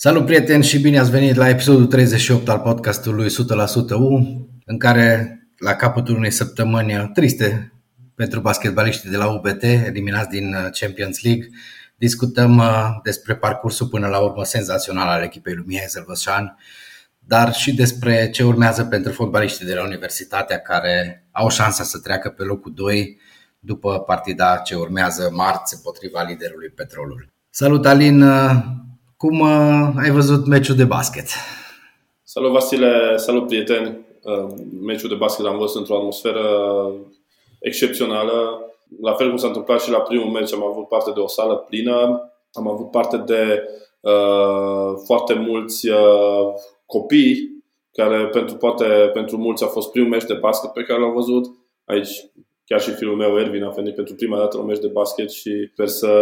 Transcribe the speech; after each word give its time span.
Salut 0.00 0.24
prieteni 0.24 0.64
și 0.64 0.80
bine 0.80 0.98
ați 0.98 1.10
venit 1.10 1.34
la 1.34 1.48
episodul 1.48 1.86
38 1.86 2.48
al 2.48 2.58
podcastului 2.58 3.26
100% 3.26 3.30
U, 3.90 4.18
în 4.64 4.78
care 4.78 5.38
la 5.56 5.74
capătul 5.74 6.16
unei 6.16 6.30
săptămâni 6.30 7.10
triste 7.14 7.72
pentru 8.14 8.40
basketbaliștii 8.40 9.10
de 9.10 9.16
la 9.16 9.32
UBT, 9.32 9.62
eliminați 9.62 10.28
din 10.28 10.54
uh, 10.54 10.68
Champions 10.80 11.22
League, 11.22 11.48
discutăm 11.96 12.56
uh, 12.56 12.86
despre 13.02 13.36
parcursul 13.36 13.86
până 13.86 14.06
la 14.06 14.18
urmă 14.18 14.44
senzațional 14.44 15.08
al 15.08 15.22
echipei 15.22 15.54
lui 15.54 15.64
Mihai 15.66 15.86
Zălvășan, 15.88 16.56
dar 17.18 17.52
și 17.52 17.74
despre 17.74 18.30
ce 18.30 18.44
urmează 18.44 18.84
pentru 18.84 19.12
fotbaliștii 19.12 19.66
de 19.66 19.74
la 19.74 19.84
Universitatea 19.84 20.58
care 20.58 21.26
au 21.32 21.48
șansa 21.48 21.82
să 21.84 21.98
treacă 21.98 22.28
pe 22.28 22.42
locul 22.42 22.72
2 22.74 23.20
după 23.58 24.00
partida 24.00 24.56
ce 24.56 24.74
urmează 24.74 25.30
marți 25.32 25.74
împotriva 25.74 26.22
liderului 26.22 26.68
Petrolul. 26.68 27.28
Salut 27.50 27.86
Alin, 27.86 28.24
cum 29.18 29.40
uh, 29.40 29.88
ai 29.96 30.10
văzut 30.10 30.46
meciul 30.46 30.76
de 30.76 30.84
basket? 30.84 31.26
Salut 32.22 32.52
Vasile, 32.52 33.16
salut 33.16 33.46
prieteni! 33.46 34.06
Uh, 34.22 34.46
meciul 34.80 35.08
de 35.08 35.14
basket 35.14 35.44
l-am 35.44 35.58
văzut 35.58 35.76
într-o 35.76 35.96
atmosferă 35.96 36.44
excepțională. 37.60 38.60
La 39.00 39.12
fel 39.12 39.28
cum 39.28 39.36
s-a 39.36 39.46
întâmplat 39.46 39.80
și 39.80 39.90
la 39.90 40.00
primul 40.00 40.30
meci, 40.30 40.52
am 40.52 40.64
avut 40.64 40.88
parte 40.88 41.10
de 41.14 41.20
o 41.20 41.26
sală 41.26 41.56
plină, 41.56 42.30
am 42.52 42.68
avut 42.68 42.90
parte 42.90 43.16
de 43.16 43.62
uh, 44.00 45.00
foarte 45.04 45.34
mulți 45.34 45.88
uh, 45.88 46.52
copii, 46.86 47.62
care 47.92 48.26
pentru, 48.26 48.56
poate 48.56 48.84
pentru 49.12 49.36
mulți 49.36 49.64
a 49.64 49.66
fost 49.66 49.90
primul 49.90 50.10
meci 50.10 50.24
de 50.24 50.34
basket 50.34 50.70
pe 50.70 50.82
care 50.82 51.00
l-au 51.00 51.12
văzut. 51.12 51.44
Aici 51.84 52.30
chiar 52.64 52.80
și 52.80 52.90
filmul 52.90 53.16
meu, 53.16 53.38
Ervin, 53.38 53.64
a 53.64 53.70
venit 53.70 53.94
pentru 53.94 54.14
prima 54.14 54.38
dată 54.38 54.56
la 54.56 54.62
un 54.62 54.68
meci 54.68 54.80
de 54.80 54.86
basket 54.92 55.30
și 55.30 55.68
sper 55.72 55.86
să... 55.86 56.12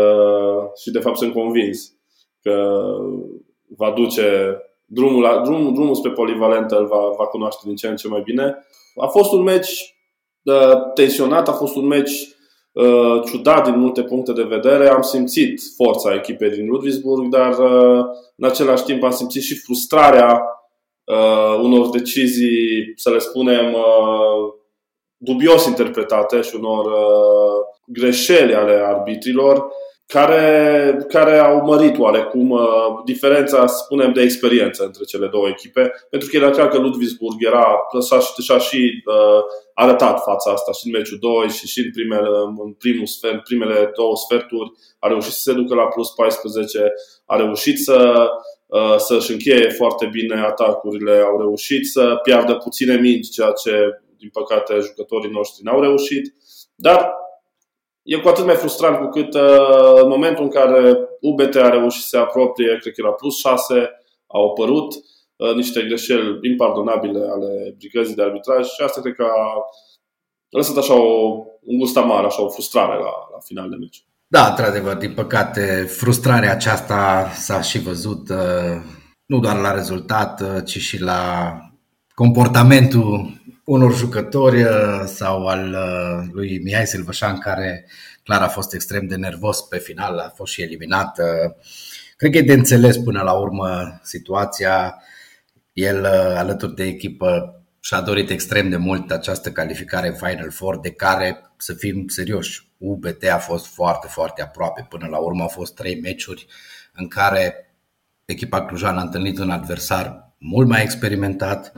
și 0.82 0.90
de 0.90 0.98
fapt 0.98 1.16
sunt 1.16 1.32
convins 1.32 1.95
că 2.46 2.96
va 3.76 3.90
duce 3.90 4.56
drumul, 4.84 5.22
la, 5.22 5.40
drum, 5.44 5.74
drumul 5.74 5.94
spre 5.94 6.10
polivalentă 6.10 6.78
îl 6.78 6.86
va, 6.86 6.98
va 7.18 7.26
cunoaște 7.26 7.62
din 7.64 7.76
ce 7.76 7.88
în 7.88 7.96
ce 7.96 8.08
mai 8.08 8.20
bine. 8.24 8.66
A 8.96 9.06
fost 9.06 9.32
un 9.32 9.42
meci 9.42 9.94
uh, 10.42 10.92
tensionat, 10.94 11.48
a 11.48 11.52
fost 11.52 11.76
un 11.76 11.86
meci 11.86 12.12
uh, 12.72 13.22
ciudat 13.24 13.64
din 13.64 13.78
multe 13.78 14.02
puncte 14.02 14.32
de 14.32 14.42
vedere. 14.42 14.88
Am 14.88 15.02
simțit 15.02 15.60
forța 15.76 16.14
echipei 16.14 16.50
din 16.50 16.66
Ludwigsburg, 16.66 17.28
dar 17.28 17.58
uh, 17.58 18.04
în 18.36 18.48
același 18.48 18.84
timp 18.84 19.02
am 19.02 19.10
simțit 19.10 19.42
și 19.42 19.54
frustrarea 19.54 20.42
uh, 21.04 21.58
unor 21.62 21.88
decizii, 21.88 22.92
să 22.96 23.10
le 23.10 23.18
spunem, 23.18 23.72
uh, 23.72 24.54
dubios 25.16 25.66
interpretate 25.66 26.40
și 26.40 26.54
unor 26.56 26.84
uh, 26.84 27.64
greșeli 27.86 28.54
ale 28.54 28.72
arbitrilor 28.72 29.66
care, 30.06 30.96
care 31.08 31.38
au 31.38 31.64
mărit 31.64 31.98
oarecum 31.98 32.50
uh, 32.50 32.64
diferența, 33.04 33.66
spunem, 33.66 34.12
de 34.12 34.22
experiență 34.22 34.84
între 34.84 35.04
cele 35.04 35.26
două 35.26 35.48
echipe, 35.48 35.92
pentru 36.10 36.28
că 36.28 36.36
era 36.36 36.50
clar 36.50 36.68
că 36.68 36.78
Ludwigsburg 36.78 37.44
era, 37.44 37.86
și, 38.20 38.42
și-a 38.42 38.58
și 38.58 39.02
uh, 39.06 39.40
arătat 39.74 40.22
fața 40.22 40.50
asta 40.50 40.72
și 40.72 40.86
în 40.86 40.92
meciul 40.92 41.18
2 41.20 41.48
și 41.48 41.66
și 41.66 41.80
în, 41.80 41.90
primele, 41.90 42.28
în 42.64 42.72
primul 42.72 43.06
sfert, 43.06 43.42
primele 43.42 43.90
două 43.94 44.16
sferturi, 44.16 44.72
a 44.98 45.08
reușit 45.08 45.32
să 45.32 45.40
se 45.42 45.52
ducă 45.52 45.74
la 45.74 45.86
plus 45.86 46.10
14, 46.10 46.92
a 47.26 47.36
reușit 47.36 47.78
să 47.78 48.28
uh, 48.66 48.96
să-și 48.96 49.32
încheie 49.32 49.68
foarte 49.70 50.08
bine 50.12 50.40
atacurile, 50.40 51.12
au 51.12 51.38
reușit 51.38 51.86
să 51.86 52.20
piardă 52.22 52.54
puține 52.54 52.96
mingi, 52.96 53.30
ceea 53.30 53.50
ce, 53.50 54.00
din 54.18 54.28
păcate, 54.32 54.78
jucătorii 54.80 55.30
noștri 55.30 55.64
n-au 55.64 55.80
reușit. 55.80 56.34
Dar 56.74 57.25
e 58.06 58.16
cu 58.16 58.28
atât 58.28 58.44
mai 58.44 58.54
frustrant 58.54 58.96
cu 58.96 59.06
cât 59.06 59.34
uh, 59.34 60.00
în 60.02 60.08
momentul 60.08 60.44
în 60.44 60.50
care 60.50 60.98
UBT 61.20 61.54
a 61.56 61.68
reușit 61.68 62.02
să 62.02 62.08
se 62.08 62.16
apropie, 62.16 62.78
cred 62.80 62.92
că 62.94 63.00
era 63.04 63.12
plus 63.12 63.38
6, 63.38 63.74
au 64.26 64.48
apărut 64.48 64.94
uh, 65.36 65.54
niște 65.54 65.82
greșeli 65.82 66.38
impardonabile 66.42 67.18
ale 67.18 67.74
brigăzii 67.78 68.14
de 68.14 68.22
arbitraj 68.22 68.66
și 68.66 68.82
asta 68.82 69.00
cred 69.00 69.14
că 69.14 69.22
a 69.22 69.64
lăsat 70.48 70.76
așa 70.76 70.94
o, 70.94 71.32
un 71.60 71.78
gust 71.78 71.96
amar, 71.96 72.24
așa 72.24 72.42
o 72.42 72.48
frustrare 72.48 72.94
la, 72.94 73.12
la 73.32 73.38
final 73.44 73.68
de 73.68 73.76
meci. 73.76 74.04
Da, 74.26 74.46
într-adevăr, 74.48 74.94
din 74.94 75.12
păcate, 75.14 75.86
frustrarea 75.88 76.52
aceasta 76.52 77.30
s-a 77.34 77.60
și 77.60 77.78
văzut 77.78 78.28
uh, 78.28 78.82
nu 79.26 79.38
doar 79.40 79.56
la 79.56 79.74
rezultat, 79.74 80.40
uh, 80.40 80.64
ci 80.64 80.78
și 80.78 81.00
la 81.00 81.52
comportamentul 82.14 83.30
unor 83.66 83.94
jucători 83.96 84.62
uh, 84.62 85.02
sau 85.06 85.46
al 85.46 85.68
uh, 85.68 86.28
lui 86.32 86.60
Mihai 86.62 86.86
Silvășan, 86.86 87.38
care 87.38 87.86
clar 88.22 88.42
a 88.42 88.48
fost 88.48 88.74
extrem 88.74 89.06
de 89.06 89.16
nervos 89.16 89.60
pe 89.60 89.78
final, 89.78 90.18
a 90.18 90.32
fost 90.34 90.52
și 90.52 90.62
eliminat. 90.62 91.18
Uh, 91.18 91.54
cred 92.16 92.30
că 92.30 92.38
e 92.38 92.42
de 92.42 92.52
înțeles 92.52 92.96
până 92.96 93.22
la 93.22 93.32
urmă 93.32 94.00
situația. 94.02 95.02
El, 95.72 96.04
alături 96.36 96.74
de 96.74 96.84
echipă, 96.84 97.60
și-a 97.80 98.00
dorit 98.00 98.30
extrem 98.30 98.68
de 98.68 98.76
mult 98.76 99.10
această 99.10 99.50
calificare 99.52 100.08
în 100.08 100.14
Final 100.14 100.50
Four, 100.50 100.80
de 100.80 100.90
care, 100.90 101.52
să 101.56 101.74
fim 101.74 102.08
serioși, 102.08 102.70
UBT 102.78 103.24
a 103.24 103.38
fost 103.38 103.66
foarte, 103.66 104.06
foarte 104.06 104.42
aproape. 104.42 104.86
Până 104.88 105.06
la 105.06 105.16
urmă 105.16 105.42
au 105.42 105.48
fost 105.48 105.74
trei 105.74 106.00
meciuri 106.00 106.46
în 106.92 107.08
care 107.08 107.74
echipa 108.24 108.64
Clujan 108.64 108.98
a 108.98 109.02
întâlnit 109.02 109.38
un 109.38 109.50
adversar 109.50 110.34
mult 110.38 110.68
mai 110.68 110.82
experimentat, 110.82 111.72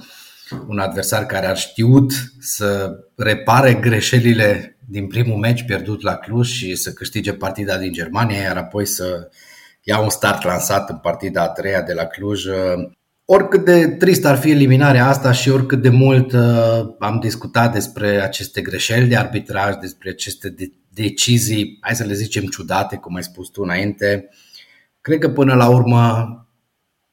un 0.66 0.78
adversar 0.78 1.26
care 1.26 1.46
ar 1.46 1.56
știut 1.56 2.12
să 2.40 2.90
repare 3.16 3.74
greșelile 3.74 4.78
din 4.86 5.06
primul 5.06 5.36
meci 5.36 5.64
pierdut 5.64 6.02
la 6.02 6.14
Cluj 6.14 6.48
și 6.48 6.74
să 6.74 6.92
câștige 6.92 7.32
partida 7.32 7.76
din 7.76 7.92
Germania, 7.92 8.40
iar 8.40 8.56
apoi 8.56 8.86
să 8.86 9.30
ia 9.82 9.98
un 9.98 10.10
start 10.10 10.44
lansat 10.44 10.90
în 10.90 10.96
partida 10.96 11.42
a 11.42 11.48
treia 11.48 11.82
de 11.82 11.92
la 11.92 12.04
Cluj. 12.04 12.44
Oricât 13.24 13.64
de 13.64 13.88
trist 13.88 14.24
ar 14.24 14.36
fi 14.36 14.50
eliminarea 14.50 15.06
asta 15.06 15.32
și 15.32 15.50
oricât 15.50 15.82
de 15.82 15.88
mult 15.88 16.32
uh, 16.32 16.94
am 16.98 17.18
discutat 17.20 17.72
despre 17.72 18.22
aceste 18.22 18.60
greșeli 18.60 19.08
de 19.08 19.16
arbitraj, 19.16 19.74
despre 19.74 20.10
aceste 20.10 20.48
de- 20.48 20.72
decizii, 20.88 21.78
hai 21.80 21.94
să 21.94 22.04
le 22.04 22.14
zicem 22.14 22.44
ciudate, 22.44 22.96
cum 22.96 23.14
ai 23.14 23.22
spus 23.22 23.48
tu 23.48 23.62
înainte, 23.62 24.28
cred 25.00 25.18
că 25.18 25.28
până 25.28 25.54
la 25.54 25.68
urmă 25.68 26.26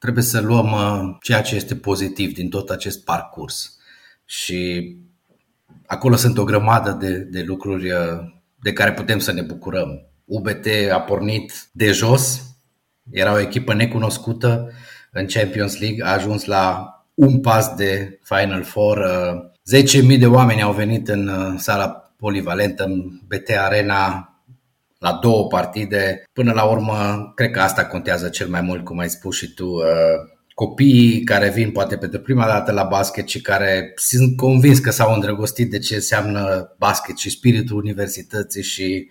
trebuie 0.06 0.24
să 0.24 0.40
luăm 0.40 0.72
uh, 0.72 1.16
ceea 1.20 1.42
ce 1.42 1.54
este 1.54 1.74
pozitiv 1.74 2.34
din 2.34 2.48
tot 2.48 2.70
acest 2.70 3.04
parcurs. 3.04 3.78
Și 4.24 4.92
acolo 5.86 6.16
sunt 6.16 6.38
o 6.38 6.44
grămadă 6.44 6.90
de, 7.00 7.18
de 7.18 7.42
lucruri 7.42 7.90
uh, 7.90 7.98
de 8.60 8.72
care 8.72 8.92
putem 8.92 9.18
să 9.18 9.32
ne 9.32 9.42
bucurăm. 9.42 10.06
UBT 10.24 10.66
a 10.92 11.00
pornit 11.00 11.68
de 11.72 11.92
jos, 11.92 12.42
era 13.10 13.32
o 13.32 13.40
echipă 13.40 13.74
necunoscută 13.74 14.72
în 15.10 15.26
Champions 15.26 15.80
League, 15.80 16.04
a 16.04 16.12
ajuns 16.12 16.44
la 16.44 16.90
un 17.14 17.40
pas 17.40 17.74
de 17.74 18.20
Final 18.22 18.62
Four. 18.62 19.06
10.000 19.74 20.10
uh, 20.10 20.18
de 20.18 20.26
oameni 20.26 20.62
au 20.62 20.72
venit 20.72 21.08
în 21.08 21.54
sala 21.58 21.88
polivalentă, 22.16 22.84
în 22.84 23.20
BT 23.26 23.50
Arena, 23.58 24.35
la 25.06 25.18
două 25.22 25.46
partide. 25.46 26.24
Până 26.32 26.52
la 26.52 26.64
urmă, 26.64 27.32
cred 27.34 27.50
că 27.50 27.60
asta 27.60 27.84
contează 27.84 28.28
cel 28.28 28.48
mai 28.48 28.60
mult, 28.60 28.84
cum 28.84 28.98
ai 28.98 29.08
spus 29.08 29.36
și 29.36 29.54
tu, 29.54 29.66
uh, 29.66 29.84
copiii 30.54 31.24
care 31.24 31.50
vin 31.50 31.70
poate 31.70 31.96
pentru 31.96 32.20
prima 32.20 32.46
dată 32.46 32.72
la 32.72 32.82
basket 32.82 33.28
și 33.28 33.40
care 33.40 33.92
sunt 33.96 34.36
convins 34.36 34.78
că 34.78 34.90
s-au 34.90 35.14
îndrăgostit 35.14 35.70
de 35.70 35.78
ce 35.78 35.94
înseamnă 35.94 36.74
basket 36.78 37.16
și 37.16 37.30
spiritul 37.30 37.76
universității 37.76 38.62
și 38.62 39.08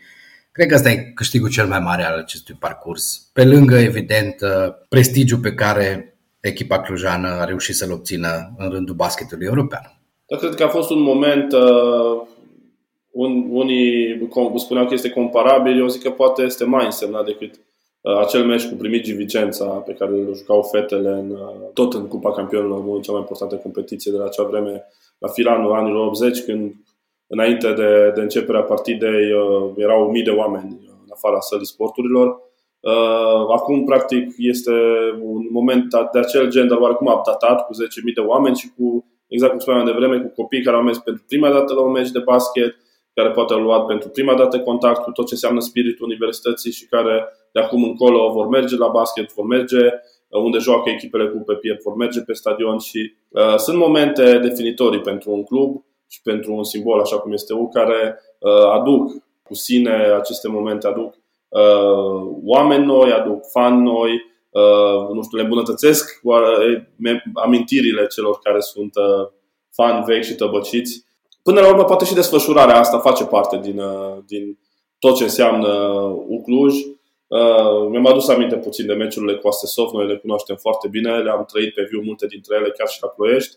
cred 0.51 0.67
că 0.67 0.75
asta 0.75 0.89
e 0.89 1.11
câștigul 1.15 1.49
cel 1.49 1.67
mai 1.67 1.79
mare 1.79 2.03
al 2.03 2.17
acestui 2.17 2.55
parcurs. 2.59 3.29
Pe 3.33 3.45
lângă, 3.45 3.77
evident, 3.77 4.41
uh, 4.41 4.73
prestigiul 4.89 5.39
pe 5.39 5.53
care 5.53 6.17
echipa 6.39 6.79
clujană 6.79 7.27
a 7.27 7.43
reușit 7.43 7.75
să-l 7.75 7.91
obțină 7.91 8.53
în 8.57 8.69
rândul 8.69 8.95
basketului 8.95 9.45
european. 9.45 9.99
Da, 10.27 10.37
cred 10.37 10.55
că 10.55 10.63
a 10.63 10.67
fost 10.67 10.89
un 10.89 11.01
moment 11.01 11.51
uh, 11.51 12.27
un, 13.15 13.47
unii 13.49 14.29
spuneau 14.55 14.85
că 14.87 14.93
este 14.93 15.09
comparabil, 15.09 15.79
eu 15.79 15.87
zic 15.87 16.01
că 16.01 16.09
poate 16.09 16.41
este 16.41 16.65
mai 16.65 16.85
însemnat 16.85 17.25
decât 17.25 17.53
uh, 18.01 18.17
acel 18.17 18.45
meci 18.45 18.67
cu 18.69 18.75
Primigi 18.75 19.13
Vicența 19.13 19.65
pe 19.65 19.93
care 19.93 20.11
îl 20.11 20.35
jucau 20.35 20.61
fetele 20.61 21.09
în, 21.09 21.29
uh, 21.29 21.71
tot 21.73 21.93
în 21.93 22.07
Cupa 22.07 22.31
Campionilor, 22.31 22.83
în 22.95 23.01
cea 23.01 23.11
mai 23.11 23.21
importantă 23.21 23.55
competiție 23.55 24.11
de 24.11 24.17
la 24.17 24.25
acea 24.25 24.43
vreme, 24.43 24.83
la 25.17 25.27
filanul 25.27 25.71
anilor 25.71 26.05
80, 26.05 26.43
când 26.43 26.73
înainte 27.27 27.73
de, 27.73 28.11
de 28.15 28.21
începerea 28.21 28.61
partidei 28.61 29.31
uh, 29.31 29.71
erau 29.75 30.11
mii 30.11 30.23
de 30.23 30.29
oameni 30.29 30.79
în 31.03 31.09
afara 31.11 31.39
sălii 31.39 31.65
sporturilor. 31.65 32.43
Acum, 33.49 33.83
practic, 33.83 34.33
este 34.37 34.71
un 35.21 35.41
moment 35.51 35.85
de 36.13 36.19
acel 36.19 36.49
gen, 36.49 36.67
dar 36.67 36.77
oarecum 36.77 37.07
updatat, 37.07 37.65
cu 37.65 37.73
10.000 37.73 38.13
de 38.15 38.21
oameni 38.21 38.55
și 38.55 38.69
cu, 38.77 39.05
exact 39.27 39.51
cum 39.51 39.59
spuneam 39.59 39.85
de 39.85 39.91
vreme, 39.91 40.19
cu 40.19 40.41
copii 40.41 40.63
care 40.63 40.75
au 40.75 40.83
mers 40.83 40.97
pentru 40.97 41.23
prima 41.27 41.49
dată 41.51 41.73
la 41.73 41.81
un 41.81 41.91
meci 41.91 42.11
de 42.11 42.19
basket, 42.19 42.75
care 43.15 43.31
poate 43.31 43.53
au 43.53 43.59
luat 43.59 43.85
pentru 43.85 44.09
prima 44.09 44.35
dată 44.35 44.59
contact 44.59 45.03
cu 45.03 45.11
tot 45.11 45.25
ce 45.25 45.33
înseamnă 45.33 45.59
spiritul 45.59 46.05
universității 46.05 46.71
și 46.71 46.85
care 46.85 47.25
de 47.51 47.59
acum 47.59 47.83
încolo 47.83 48.31
vor 48.31 48.47
merge 48.47 48.75
la 48.77 48.87
basket, 48.87 49.33
vor 49.33 49.45
merge 49.45 49.85
uh, 49.85 50.41
unde 50.41 50.57
joacă 50.57 50.89
echipele 50.89 51.27
cu 51.27 51.37
pe 51.37 51.53
piept, 51.53 51.81
vor 51.81 51.95
merge 51.95 52.21
pe 52.21 52.33
stadion 52.33 52.77
și 52.77 53.15
uh, 53.29 53.55
sunt 53.57 53.77
momente 53.77 54.37
definitorii 54.37 55.01
pentru 55.01 55.31
un 55.31 55.43
club 55.43 55.83
și 56.07 56.21
pentru 56.21 56.53
un 56.53 56.63
simbol 56.63 56.99
așa 56.99 57.17
cum 57.19 57.31
este 57.31 57.53
U 57.53 57.69
care 57.69 58.19
uh, 58.39 58.69
aduc 58.71 59.11
cu 59.43 59.53
sine 59.53 59.91
aceste 59.91 60.47
momente, 60.47 60.87
aduc 60.87 61.13
uh, 61.49 62.37
oameni 62.43 62.85
noi, 62.85 63.11
aduc 63.11 63.49
fani 63.51 63.81
noi, 63.81 64.33
nu 65.13 65.23
știu, 65.23 65.37
le 65.37 65.43
îmbunătățesc 65.43 66.21
amintirile 67.33 68.07
celor 68.07 68.39
care 68.43 68.59
sunt 68.59 68.93
fani 69.71 70.03
vechi 70.05 70.23
și 70.23 70.35
tăbăciți. 70.35 71.04
Până 71.47 71.59
la 71.59 71.69
urmă, 71.69 71.83
poate 71.83 72.05
și 72.05 72.13
desfășurarea 72.13 72.79
asta 72.79 72.99
face 72.99 73.25
parte 73.25 73.57
din, 73.57 73.81
din 74.25 74.59
tot 74.99 75.15
ce 75.15 75.23
înseamnă 75.23 75.67
Ucluj. 76.27 76.73
Uh, 77.27 77.87
mi-am 77.89 78.05
adus 78.05 78.27
aminte 78.27 78.55
puțin 78.55 78.85
de 78.85 78.93
meciurile 78.93 79.35
cu 79.37 79.47
Astesov, 79.47 79.91
noi 79.91 80.07
le 80.07 80.17
cunoaștem 80.17 80.55
foarte 80.55 80.87
bine, 80.87 81.17
le-am 81.17 81.45
trăit 81.45 81.73
pe 81.73 81.87
viu 81.89 82.01
multe 82.01 82.25
dintre 82.27 82.55
ele, 82.55 82.69
chiar 82.77 82.87
și 82.87 83.01
la 83.01 83.07
Ploiești. 83.07 83.55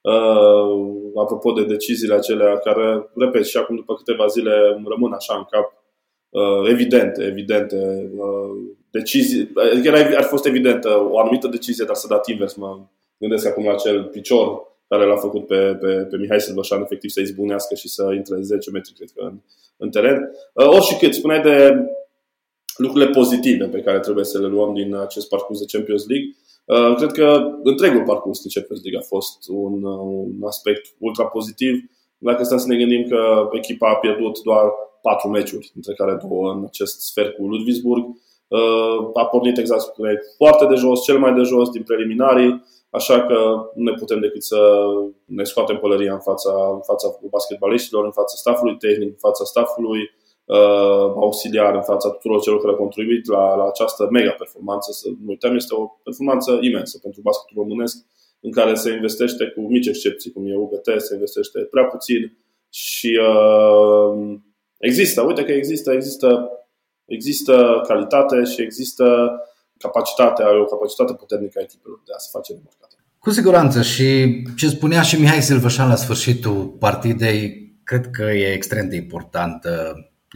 Uh, 0.00 1.20
apropo 1.22 1.52
de 1.52 1.64
deciziile 1.64 2.14
acelea 2.14 2.58
care, 2.58 3.10
repet, 3.14 3.46
și 3.46 3.56
acum 3.56 3.76
după 3.76 3.94
câteva 3.94 4.26
zile 4.26 4.82
rămân 4.84 5.12
așa 5.12 5.34
în 5.36 5.44
cap, 5.50 5.84
uh, 6.28 6.70
evidente, 6.70 7.24
evidente 7.24 8.10
uh, 8.16 8.56
decizii. 8.90 9.52
Era, 9.84 9.98
ar 9.98 10.22
fi 10.22 10.28
fost 10.28 10.46
evidentă 10.46 11.08
o 11.10 11.18
anumită 11.18 11.46
decizie, 11.48 11.84
dar 11.84 11.94
să 11.94 12.06
dat 12.06 12.28
invers. 12.28 12.54
Mă 12.54 12.78
gândesc 13.18 13.46
acum 13.46 13.64
la 13.64 13.72
acel 13.72 14.04
picior 14.04 14.74
care 14.88 15.06
l-a 15.06 15.16
făcut 15.16 15.46
pe, 15.46 15.76
pe, 15.80 15.92
pe 16.10 16.16
Mihai 16.16 16.40
Silvășan, 16.40 16.80
efectiv 16.82 17.10
să 17.10 17.20
izbunească 17.20 17.74
și 17.74 17.88
să 17.88 18.12
intre 18.14 18.36
10 18.40 18.70
metri, 18.70 18.92
cred 18.92 19.10
că, 19.14 19.22
în, 19.24 19.40
în 19.76 19.90
teren. 19.90 20.30
Uh, 20.52 20.66
oricât, 20.66 21.14
spuneai 21.14 21.40
de 21.40 21.86
lucrurile 22.76 23.10
pozitive 23.10 23.64
pe 23.64 23.80
care 23.80 24.00
trebuie 24.00 24.24
să 24.24 24.40
le 24.40 24.46
luăm 24.46 24.74
din 24.74 24.94
acest 24.94 25.28
parcurs 25.28 25.58
de 25.58 25.76
Champions 25.76 26.06
League. 26.08 26.28
Uh, 26.64 26.96
cred 26.96 27.12
că 27.12 27.50
întregul 27.62 28.02
parcurs 28.02 28.42
de 28.42 28.48
Champions 28.54 28.82
League 28.82 29.00
a 29.00 29.06
fost 29.14 29.48
un, 29.48 29.84
un 29.84 30.42
aspect 30.46 30.94
ultra 30.98 31.24
pozitiv. 31.24 31.74
Dacă 32.18 32.44
stăm 32.44 32.58
să 32.58 32.66
ne 32.68 32.76
gândim 32.76 33.08
că 33.08 33.48
echipa 33.52 33.88
a 33.88 33.94
pierdut 33.94 34.42
doar 34.42 34.64
patru 35.02 35.28
meciuri, 35.28 35.70
dintre 35.72 35.94
care 35.94 36.18
două 36.28 36.52
în 36.52 36.64
acest 36.66 37.00
sfert 37.00 37.36
cu 37.36 37.46
Ludwigsburg, 37.46 38.04
uh, 38.48 39.10
a 39.14 39.24
pornit 39.24 39.58
exact 39.58 39.84
foarte 40.36 40.66
de 40.66 40.74
jos, 40.74 41.02
cel 41.02 41.18
mai 41.18 41.34
de 41.34 41.42
jos 41.42 41.68
din 41.70 41.82
preliminarii, 41.82 42.64
așa 42.90 43.26
că 43.26 43.34
nu 43.74 43.82
ne 43.82 43.92
putem 43.92 44.20
decât 44.20 44.42
să 44.42 44.58
ne 45.24 45.44
scoatem 45.44 45.78
pălăria 45.78 46.12
în 46.12 46.20
fața, 46.20 46.52
în 46.72 46.80
fața 46.80 47.18
basketbaliștilor, 47.30 48.04
în 48.04 48.12
fața 48.12 48.36
staffului 48.36 48.76
tehnic, 48.76 49.08
în 49.08 49.18
fața 49.18 49.44
staffului 49.44 50.00
uh, 50.44 51.06
auxiliar 51.26 51.74
în 51.74 51.82
fața 51.82 52.10
tuturor 52.10 52.40
celor 52.40 52.58
care 52.60 52.72
au 52.72 52.78
contribuit 52.78 53.26
la, 53.26 53.54
la 53.54 53.66
această 53.66 54.08
mega 54.10 54.30
performanță. 54.30 54.92
Să 54.92 55.08
nu 55.08 55.28
uităm, 55.28 55.54
este 55.54 55.74
o 55.74 55.86
performanță 56.02 56.58
imensă 56.60 56.98
pentru 57.02 57.20
basketul 57.20 57.62
românesc 57.62 57.96
în 58.40 58.50
care 58.50 58.74
se 58.74 58.92
investește 58.92 59.44
cu 59.46 59.60
mici 59.60 59.86
excepții, 59.86 60.32
cum 60.32 60.46
e 60.46 60.56
UBT, 60.56 60.86
se 60.96 61.14
investește 61.14 61.58
prea 61.60 61.84
puțin 61.84 62.38
și 62.70 63.18
uh, 63.30 64.38
există, 64.78 65.22
uite 65.22 65.44
că 65.44 65.52
există, 65.52 65.92
există, 65.92 66.50
există 67.04 67.82
calitate 67.86 68.44
și 68.44 68.62
există 68.62 69.06
capacitate, 69.78 70.42
are 70.42 70.60
o 70.60 70.64
capacitate 70.64 71.12
puternică 71.12 71.58
a 71.58 71.62
echipelor 71.62 72.00
de 72.06 72.12
a 72.16 72.18
se 72.18 72.28
face 72.32 72.52
remarcate. 72.52 72.94
Cu 73.18 73.30
siguranță 73.30 73.82
și 73.82 74.08
ce 74.56 74.68
spunea 74.68 75.02
și 75.02 75.20
Mihai 75.20 75.42
Silvășan 75.42 75.88
la 75.88 75.94
sfârșitul 75.94 76.66
partidei, 76.66 77.74
cred 77.84 78.10
că 78.10 78.22
e 78.22 78.52
extrem 78.52 78.88
de 78.88 78.96
important 78.96 79.66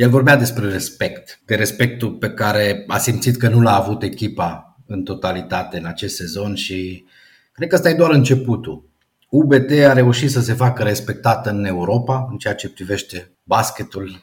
el 0.01 0.11
vorbea 0.11 0.37
despre 0.37 0.69
respect, 0.69 1.41
de 1.47 1.55
respectul 1.55 2.13
pe 2.13 2.31
care 2.31 2.85
a 2.87 2.99
simțit 2.99 3.37
că 3.37 3.49
nu 3.49 3.61
l-a 3.61 3.77
avut 3.77 4.03
echipa 4.03 4.77
în 4.87 5.03
totalitate 5.03 5.79
în 5.79 5.85
acest 5.85 6.17
sezon 6.17 6.55
și 6.55 7.05
cred 7.53 7.69
că 7.69 7.75
ăsta 7.75 7.89
e 7.89 7.95
doar 7.95 8.11
începutul. 8.11 8.89
UBT 9.31 9.71
a 9.71 9.93
reușit 9.93 10.31
să 10.31 10.41
se 10.41 10.53
facă 10.53 10.83
respectată 10.83 11.51
în 11.51 11.65
Europa 11.65 12.27
în 12.31 12.39
ceea 12.39 12.55
ce 12.55 12.71
privește 12.71 13.33
basketul 13.43 14.23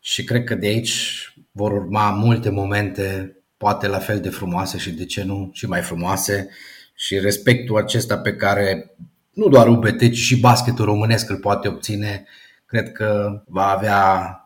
și 0.00 0.24
cred 0.24 0.44
că 0.44 0.54
de 0.54 0.66
aici 0.66 1.28
vor 1.50 1.72
urma 1.72 2.10
multe 2.10 2.50
momente 2.50 3.36
poate 3.64 3.86
la 3.86 3.98
fel 3.98 4.20
de 4.20 4.28
frumoase 4.28 4.78
și 4.78 4.90
de 4.90 5.04
ce 5.04 5.22
nu 5.22 5.50
și 5.52 5.66
mai 5.66 5.80
frumoase 5.80 6.48
și 6.94 7.18
respectul 7.18 7.76
acesta 7.76 8.18
pe 8.18 8.34
care 8.34 8.94
nu 9.32 9.48
doar 9.48 9.68
UBT, 9.68 10.12
ci 10.12 10.16
și 10.16 10.40
basketul 10.40 10.84
românesc 10.84 11.30
îl 11.30 11.36
poate 11.36 11.68
obține 11.68 12.26
cred 12.66 12.92
că 12.92 13.42
va 13.46 13.68
avea 13.68 13.98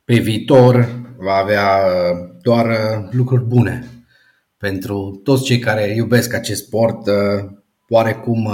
pe 0.04 0.14
viitor, 0.14 0.88
va 1.16 1.34
avea 1.34 1.76
uh, 1.76 2.28
doar 2.42 2.66
uh, 2.66 3.08
lucruri 3.10 3.44
bune 3.44 3.88
pentru 4.56 5.20
toți 5.24 5.44
cei 5.44 5.58
care 5.58 5.94
iubesc 5.94 6.34
acest 6.34 6.64
sport, 6.64 7.06
uh, 7.06 7.50
oarecum, 7.88 8.50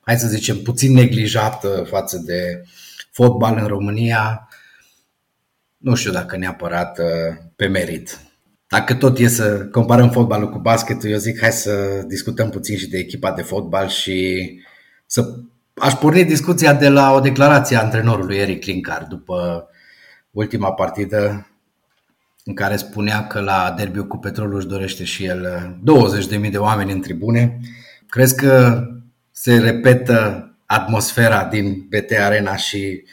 hai 0.00 0.18
să 0.18 0.28
zicem, 0.28 0.62
puțin 0.62 0.92
neglijat 0.92 1.64
față 1.84 2.22
de 2.26 2.64
fotbal 3.10 3.58
în 3.60 3.66
România, 3.66 4.48
nu 5.76 5.94
știu 5.94 6.12
dacă 6.12 6.36
neapărat 6.36 7.00
pe 7.56 7.66
merit. 7.66 8.23
Dacă 8.74 8.94
tot 8.94 9.18
e 9.18 9.28
să 9.28 9.68
comparăm 9.70 10.10
fotbalul 10.10 10.50
cu 10.50 10.58
basketul, 10.58 11.10
eu 11.10 11.18
zic 11.18 11.40
hai 11.40 11.52
să 11.52 12.04
discutăm 12.06 12.50
puțin 12.50 12.76
și 12.76 12.88
de 12.88 12.98
echipa 12.98 13.32
de 13.32 13.42
fotbal 13.42 13.88
și 13.88 14.50
să 15.06 15.34
Aș 15.74 15.92
porni 15.92 16.24
discuția 16.24 16.74
de 16.74 16.88
la 16.88 17.12
o 17.12 17.20
declarație 17.20 17.76
a 17.76 17.82
antrenorului 17.82 18.36
Eric 18.36 18.64
Linkar 18.64 19.06
după 19.08 19.68
ultima 20.30 20.72
partidă 20.72 21.46
în 22.44 22.54
care 22.54 22.76
spunea 22.76 23.26
că 23.26 23.40
la 23.40 23.74
derbiul 23.76 24.06
cu 24.06 24.16
Petrolul 24.16 24.56
își 24.56 24.66
dorește 24.66 25.04
și 25.04 25.24
el 25.24 25.76
20.000 26.44 26.50
de 26.50 26.58
oameni 26.58 26.92
în 26.92 27.00
tribune. 27.00 27.60
Crezi 28.08 28.36
că 28.36 28.84
se 29.30 29.58
repetă 29.58 30.48
atmosfera 30.66 31.44
din 31.44 31.86
BT 31.88 32.18
Arena 32.18 32.56
și 32.56 33.04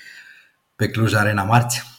pe 0.76 0.88
Cluj 0.88 1.14
Arena 1.14 1.44
marți? 1.44 1.91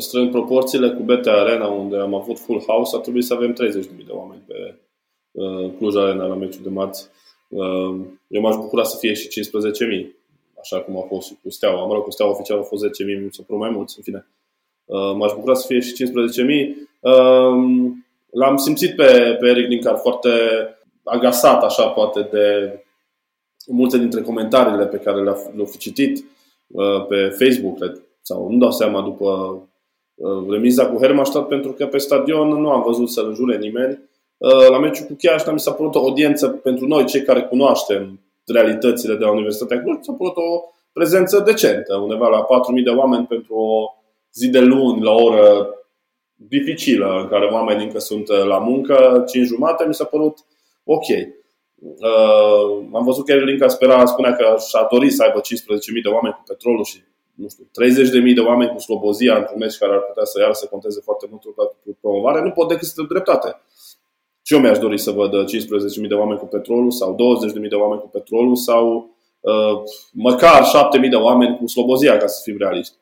Păstrând 0.00 0.30
proporțiile 0.30 0.90
cu 0.90 1.02
BT 1.02 1.26
Arena, 1.26 1.66
unde 1.66 1.96
am 1.96 2.14
avut 2.14 2.38
full 2.38 2.62
house, 2.66 2.96
ar 2.96 3.02
trebui 3.02 3.22
să 3.22 3.34
avem 3.34 3.52
30.000 3.52 3.56
de 4.06 4.12
oameni 4.12 4.42
pe 4.46 4.74
uh, 5.30 5.70
Cluj 5.76 5.96
Arena 5.96 6.26
la 6.26 6.34
meciul 6.34 6.62
de 6.62 6.68
marți. 6.68 7.08
Ehm, 7.48 8.20
eu 8.28 8.40
m-aș 8.40 8.54
bucura 8.54 8.82
să 8.82 8.96
fie 8.98 9.12
și 9.12 9.28
15.000, 9.28 10.06
așa 10.60 10.80
cum 10.80 10.96
a 10.96 11.04
fost 11.08 11.32
cu 11.42 11.50
Steaua. 11.50 11.86
Mă 11.86 11.94
rog, 11.94 12.02
cu 12.02 12.10
Steaua 12.10 12.32
oficial 12.32 12.56
au 12.56 12.62
fost 12.62 12.84
10.000, 12.84 12.90
mi 13.22 13.28
s-au 13.30 13.56
mai 13.56 13.70
mulți, 13.70 13.94
în 13.96 14.02
fine. 14.02 14.26
Ehm, 14.86 15.16
m-aș 15.16 15.32
bucura 15.32 15.54
să 15.54 15.66
fie 15.66 15.80
și 15.80 15.92
15.000. 15.92 16.08
Ehm, 17.00 18.06
l-am 18.30 18.56
simțit 18.56 18.96
pe, 18.96 19.36
pe 19.40 19.48
Eric 19.48 19.68
Linkar 19.68 19.96
foarte 19.96 20.30
agasat, 21.04 21.62
așa, 21.62 21.88
poate, 21.88 22.28
de 22.30 22.78
multe 23.66 23.98
dintre 23.98 24.22
comentariile 24.22 24.86
pe 24.86 24.96
care 24.96 25.22
le-a, 25.22 25.36
le 25.56 25.64
fi 25.64 25.78
citit 25.78 26.24
pe 27.08 27.28
Facebook, 27.38 27.78
cred, 27.78 28.02
sau 28.22 28.50
nu 28.50 28.58
dau 28.58 28.70
seama 28.72 29.02
după 29.02 29.60
remiza 30.48 30.86
cu 30.86 31.00
Hermannstadt, 31.00 31.48
pentru 31.48 31.72
că 31.72 31.86
pe 31.86 31.98
stadion 31.98 32.48
nu 32.48 32.70
am 32.70 32.82
văzut 32.82 33.10
să-l 33.10 33.26
înjure 33.28 33.58
nimeni 33.58 33.98
Uh, 34.40 34.68
la 34.68 34.78
meciul 34.78 35.06
cu 35.06 35.16
Chiașna 35.18 35.52
mi 35.52 35.60
s-a 35.60 35.72
părut 35.72 35.94
o 35.94 35.98
audiență 35.98 36.48
pentru 36.48 36.86
noi, 36.86 37.04
cei 37.04 37.22
care 37.22 37.42
cunoaștem 37.42 38.20
realitățile 38.46 39.14
de 39.14 39.24
la 39.24 39.30
Universitatea 39.30 39.82
Cluj, 39.82 39.96
s-a 40.00 40.12
părut 40.12 40.36
o 40.36 40.62
prezență 40.92 41.40
decentă, 41.40 41.96
undeva 41.96 42.28
la 42.28 42.46
4.000 42.76 42.84
de 42.84 42.90
oameni 42.90 43.26
pentru 43.26 43.54
o 43.54 43.84
zi 44.32 44.48
de 44.48 44.60
luni, 44.60 45.02
la 45.02 45.10
o 45.10 45.24
oră 45.24 45.74
dificilă, 46.34 47.20
în 47.22 47.28
care 47.28 47.44
oamenii 47.44 47.84
încă 47.84 47.98
sunt 47.98 48.28
uh, 48.28 48.44
la 48.44 48.58
muncă, 48.58 49.24
5 49.28 49.46
jumate, 49.46 49.86
mi 49.86 49.94
s-a 49.94 50.04
părut 50.04 50.38
ok. 50.84 51.08
Uh, 51.80 52.86
am 52.92 53.04
văzut 53.04 53.26
că 53.26 53.34
Linca 53.34 53.68
spera, 53.68 54.06
spunea 54.06 54.32
că 54.32 54.56
și-a 54.68 54.86
dorit 54.90 55.12
să 55.12 55.22
aibă 55.22 55.40
15.000 55.40 55.44
de 56.02 56.08
oameni 56.08 56.34
cu 56.34 56.42
petrolul 56.46 56.84
și 56.84 57.02
nu 57.40 57.48
știu, 57.48 57.64
30.000 58.28 58.34
de 58.34 58.40
oameni 58.40 58.70
cu 58.70 58.78
Slobozia 58.78 59.36
într-un 59.36 59.58
meci 59.58 59.78
care 59.78 59.92
ar 59.92 60.02
putea 60.08 60.24
să 60.24 60.40
iară 60.40 60.52
să 60.52 60.66
conteze 60.66 61.00
foarte 61.04 61.26
mult 61.30 61.42
pentru 61.42 61.98
promovare, 62.00 62.42
nu 62.42 62.50
pot 62.50 62.68
decât 62.68 62.86
să 62.86 63.02
dreptate. 63.08 63.50
Și 64.46 64.54
eu 64.54 64.60
mi-aș 64.60 64.78
dori 64.78 64.98
să 64.98 65.10
văd 65.10 65.32
15.000 65.32 66.08
de 66.08 66.14
oameni 66.14 66.38
cu 66.38 66.46
petrolul 66.46 66.90
sau 66.90 67.16
20.000 67.62 67.68
de 67.68 67.74
oameni 67.74 68.00
cu 68.00 68.08
petrolul 68.08 68.56
sau 68.56 69.10
uh, 69.40 69.82
măcar 70.12 70.62
7.000 71.02 71.08
de 71.10 71.16
oameni 71.16 71.56
cu 71.56 71.66
slobozia, 71.66 72.16
ca 72.16 72.26
să 72.26 72.40
fim 72.44 72.56
realiști. 72.58 72.94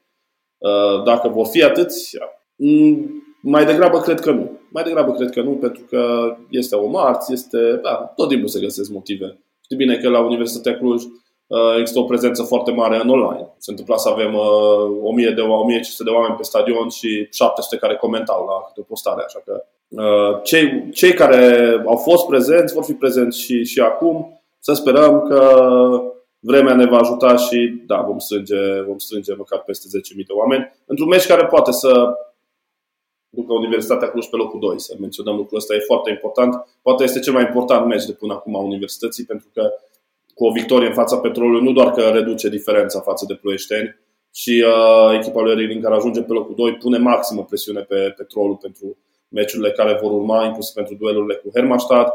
Uh, 0.58 1.02
dacă 1.04 1.28
vor 1.28 1.46
fi 1.46 1.62
atâți, 1.62 2.18
mm, 2.56 3.22
mai 3.42 3.64
degrabă 3.64 4.00
cred 4.00 4.20
că 4.20 4.30
nu. 4.30 4.50
Mai 4.70 4.82
degrabă 4.82 5.12
cred 5.12 5.30
că 5.30 5.42
nu, 5.42 5.50
pentru 5.50 5.82
că 5.88 6.34
este 6.50 6.74
o 6.74 6.86
marți, 6.86 7.32
este, 7.32 7.80
da, 7.82 7.94
tot 8.16 8.28
timpul 8.28 8.48
se 8.48 8.60
găsesc 8.60 8.90
motive. 8.90 9.38
Știi 9.64 9.76
bine 9.76 9.96
că 9.96 10.08
la 10.08 10.20
Universitatea 10.20 10.78
Cluj 10.78 11.02
uh, 11.02 11.10
există 11.78 11.98
o 11.98 12.04
prezență 12.04 12.42
foarte 12.42 12.70
mare 12.70 13.00
în 13.02 13.08
online. 13.08 13.54
Se 13.56 13.70
întâmpla 13.70 13.96
să 13.96 14.08
avem 14.08 14.34
uh, 14.34 15.02
1000 15.02 15.30
de, 15.30 15.40
1500 15.40 16.02
de 16.10 16.10
oameni 16.10 16.34
pe 16.36 16.42
stadion 16.42 16.88
și 16.88 17.28
700 17.30 17.76
care 17.76 17.96
comentau 17.96 18.44
la 18.46 18.66
câte 18.66 18.80
o 18.80 18.82
postare, 18.82 19.22
așa 19.26 19.42
că 19.44 19.64
Uh, 19.88 20.42
cei, 20.42 20.90
cei 20.90 21.14
care 21.14 21.72
au 21.86 21.96
fost 21.96 22.26
prezenți 22.26 22.74
vor 22.74 22.84
fi 22.84 22.92
prezenți 22.92 23.40
și, 23.40 23.64
și 23.64 23.80
acum. 23.80 24.42
Să 24.58 24.72
sperăm 24.72 25.22
că 25.28 25.62
vremea 26.38 26.74
ne 26.74 26.86
va 26.86 26.98
ajuta 26.98 27.36
și 27.36 27.82
da, 27.86 28.00
vom 28.00 28.18
strânge, 28.18 28.82
vom 28.86 28.98
strânge 28.98 29.34
măcar 29.34 29.62
peste 29.62 29.98
10.000 30.16 30.26
de 30.26 30.32
oameni. 30.32 30.72
Într-un 30.86 31.08
meci 31.08 31.26
care 31.26 31.46
poate 31.46 31.72
să 31.72 32.16
ducă 33.28 33.52
Universitatea 33.52 34.10
Cluj 34.10 34.26
pe 34.26 34.36
locul 34.36 34.60
2, 34.60 34.80
să 34.80 34.96
menționăm 35.00 35.36
lucrul 35.36 35.58
ăsta, 35.58 35.74
e 35.74 35.78
foarte 35.78 36.10
important. 36.10 36.66
Poate 36.82 37.02
este 37.02 37.20
cel 37.20 37.32
mai 37.32 37.42
important 37.42 37.86
meci 37.86 38.04
de 38.04 38.12
până 38.12 38.32
acum 38.32 38.56
a 38.56 38.60
Universității, 38.60 39.24
pentru 39.24 39.48
că 39.54 39.72
cu 40.38 40.44
o 40.46 40.52
victorie 40.52 40.88
în 40.88 41.00
fața 41.00 41.16
Petrolului 41.18 41.66
nu 41.66 41.72
doar 41.72 41.90
că 41.90 42.00
reduce 42.00 42.48
diferența 42.48 43.00
față 43.00 43.24
de 43.28 43.34
Ploieșteni, 43.34 43.96
și 44.40 44.64
uh, 44.66 45.18
echipa 45.18 45.40
lui 45.40 45.52
Erin 45.52 45.82
care 45.82 45.94
ajunge 45.94 46.20
pe 46.22 46.32
locul 46.32 46.54
2 46.56 46.72
pune 46.72 46.98
maximă 46.98 47.44
presiune 47.44 47.80
pe 47.80 48.14
Petrolul 48.16 48.56
pentru 48.56 48.96
meciurile 49.28 49.70
care 49.70 49.98
vor 50.02 50.12
urma, 50.12 50.44
inclusiv 50.44 50.74
pentru 50.74 50.94
duelurile 50.94 51.34
cu 51.34 51.48
Hermannstadt 51.54 52.12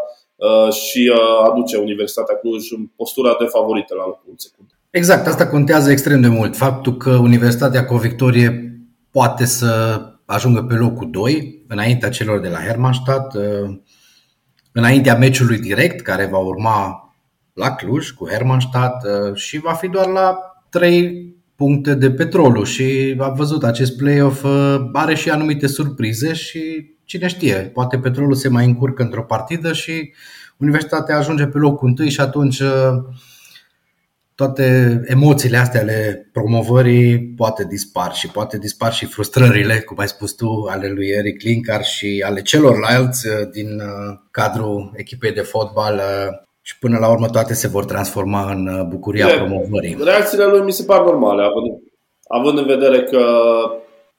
și 0.72 1.12
aduce 1.50 1.78
Universitatea 1.78 2.36
Cluj 2.36 2.72
în 2.72 2.86
postura 2.96 3.36
de 3.40 3.46
favorită 3.46 3.96
la 3.96 4.06
locul 4.06 4.34
secund. 4.36 4.70
Exact, 4.90 5.28
asta 5.28 5.48
contează 5.48 5.92
extrem 5.92 6.22
de 6.22 6.28
mult. 6.28 6.56
Faptul 6.56 6.98
că 6.98 7.10
Universitatea 7.10 7.86
cu 7.86 7.94
o 7.94 7.98
victorie 7.98 8.78
poate 9.12 9.46
să 9.46 10.02
ajungă 10.26 10.64
pe 10.64 10.74
locul 10.74 11.10
2, 11.12 11.66
înaintea 11.68 12.10
celor 12.10 12.40
de 12.40 12.48
la 12.48 12.58
Hermannstadt, 12.58 13.36
înaintea 14.72 15.16
meciului 15.18 15.60
direct 15.60 16.02
care 16.02 16.26
va 16.32 16.38
urma 16.38 17.04
la 17.54 17.76
Cluj 17.76 18.10
cu 18.10 18.28
Hermannstadt 18.30 19.06
și 19.36 19.58
va 19.58 19.74
fi 19.74 19.88
doar 19.88 20.08
la 20.08 20.38
3 20.70 21.36
puncte 21.56 21.94
de 21.94 22.12
petrolul 22.12 22.66
și 22.66 23.16
a 23.20 23.30
văzut 23.30 23.64
acest 23.64 23.98
play-off 23.98 24.46
are 24.94 25.16
și 25.16 25.30
anumite 25.30 25.68
surprize 25.68 26.34
și 26.34 26.92
cine 27.06 27.28
știe, 27.28 27.56
poate 27.56 27.98
petrolul 27.98 28.34
se 28.34 28.50
mai 28.50 28.66
încurcă 28.66 29.04
într-o 29.04 29.24
partidă 29.24 29.74
și 29.74 30.14
Universitatea 30.58 31.18
ajunge 31.18 31.46
pe 31.46 31.58
locul 31.58 31.88
întâi 31.88 32.10
și 32.10 32.22
atunci 32.22 32.62
toate 34.36 35.02
emoțiile 35.06 35.58
astea 35.58 35.82
ale 35.82 36.30
promovării 36.32 37.20
poate 37.20 37.66
dispar 37.66 38.14
și 38.14 38.28
poate 38.28 38.58
dispar 38.58 38.94
și 38.94 39.06
frustrările, 39.06 39.80
cum 39.80 40.00
ai 40.00 40.08
spus 40.08 40.32
tu, 40.32 40.68
ale 40.70 40.88
lui 40.90 41.08
Eric 41.08 41.42
Linkar 41.42 41.84
și 41.84 42.24
ale 42.26 42.42
celorlalți 42.42 43.28
uh, 43.28 43.50
din 43.52 43.80
uh, 43.80 44.20
cadrul 44.32 44.92
echipei 44.96 45.32
de 45.32 45.42
fotbal 45.42 45.96
uh, 45.96 46.42
și 46.66 46.80
până 46.80 46.98
la 47.00 47.12
urmă 47.12 47.28
toate 47.28 47.54
se 47.54 47.68
vor 47.68 47.86
transforma 47.86 48.52
în 48.52 48.88
bucuria 48.90 49.28
de, 49.28 49.34
promovării. 49.34 49.98
Reacțiile 50.04 50.46
lui 50.46 50.62
mi 50.62 50.72
se 50.72 50.84
par 50.84 51.04
normale, 51.04 51.44
având, 51.44 51.82
având 52.28 52.58
în 52.58 52.66
vedere 52.66 53.04
că, 53.04 53.26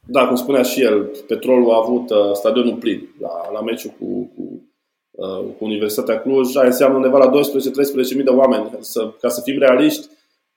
da, 0.06 0.26
cum 0.26 0.36
spunea 0.36 0.62
și 0.62 0.82
el, 0.82 1.10
Petrolul 1.26 1.70
a 1.70 1.80
avut 1.82 2.36
stadionul 2.36 2.74
plin 2.74 3.14
la, 3.20 3.50
la 3.52 3.60
meciul 3.60 3.92
cu, 3.98 4.30
cu 4.36 4.64
Uh, 5.16 5.44
cu 5.58 5.64
Universitatea 5.64 6.20
Cluj, 6.20 6.56
aia 6.56 6.66
înseamnă 6.66 6.96
undeva 6.96 7.18
la 7.18 7.30
12-13.000 7.30 8.24
de 8.24 8.30
oameni. 8.30 8.70
Să, 8.80 9.12
ca 9.20 9.28
să 9.28 9.40
fim 9.40 9.58
realiști, 9.58 10.06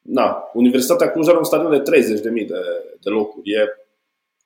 na, 0.01 0.49
Universitatea 0.53 1.11
Cluj 1.11 1.27
are 1.27 1.37
un 1.37 1.43
stadion 1.43 1.71
de 1.71 1.91
30.000 1.91 2.47
de, 2.47 2.61
de 3.01 3.09
locuri. 3.09 3.49
E 3.49 3.65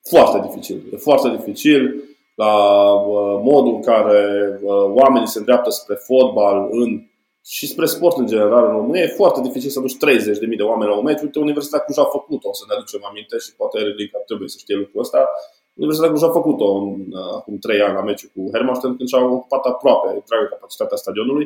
foarte 0.10 0.48
dificil. 0.48 0.84
E 0.94 0.98
foarte 0.98 1.30
dificil 1.38 2.04
la 2.36 2.54
uh, 2.92 3.40
modul 3.44 3.74
în 3.74 3.82
care 3.82 4.50
uh, 4.64 4.72
oamenii 4.74 5.28
se 5.28 5.40
îndreaptă 5.40 5.70
spre 5.70 5.96
fotbal 5.96 6.68
în, 6.72 7.02
și 7.46 7.68
spre 7.68 7.86
sport 7.86 8.18
în 8.18 8.28
general 8.28 8.66
în 8.66 8.72
România. 8.72 9.02
E 9.04 9.20
foarte 9.22 9.42
dificil 9.42 9.70
să 9.70 9.80
duci 9.80 9.98
30.000 9.98 10.58
de 10.58 10.64
oameni 10.64 10.92
la 10.92 10.98
un 10.98 11.04
meci. 11.04 11.22
Uite, 11.22 11.40
Universitatea 11.40 11.86
Cluj 11.86 11.98
a 11.98 12.10
făcut-o, 12.18 12.50
o 12.50 12.54
să 12.54 12.64
ne 12.68 12.74
aducem 12.76 13.02
aminte 13.10 13.38
și 13.38 13.56
poate 13.56 13.80
Eric 13.80 14.16
ar 14.16 14.22
trebui 14.26 14.50
să 14.50 14.58
știe 14.60 14.76
lucrul 14.76 15.02
ăsta. 15.02 15.30
Universitatea 15.74 16.14
Cluj 16.14 16.30
a 16.30 16.40
făcut-o 16.40 16.68
în, 16.74 16.88
uh, 17.20 17.32
acum 17.40 17.58
trei 17.58 17.82
ani 17.82 17.94
la 17.94 18.04
meciul 18.10 18.30
cu 18.36 18.42
Hermannstadt 18.54 18.98
când 18.98 19.10
și-au 19.10 19.34
ocupat 19.34 19.64
aproape 19.66 20.08
întreaga 20.14 20.46
capacitatea 20.46 20.98
stadionului. 20.98 21.46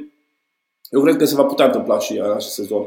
Eu 0.89 1.01
cred 1.01 1.15
că 1.17 1.25
se 1.25 1.35
va 1.35 1.43
putea 1.43 1.65
întâmpla 1.65 1.99
și 1.99 2.17
în 2.17 2.31
acest 2.31 2.53
sezon 2.53 2.83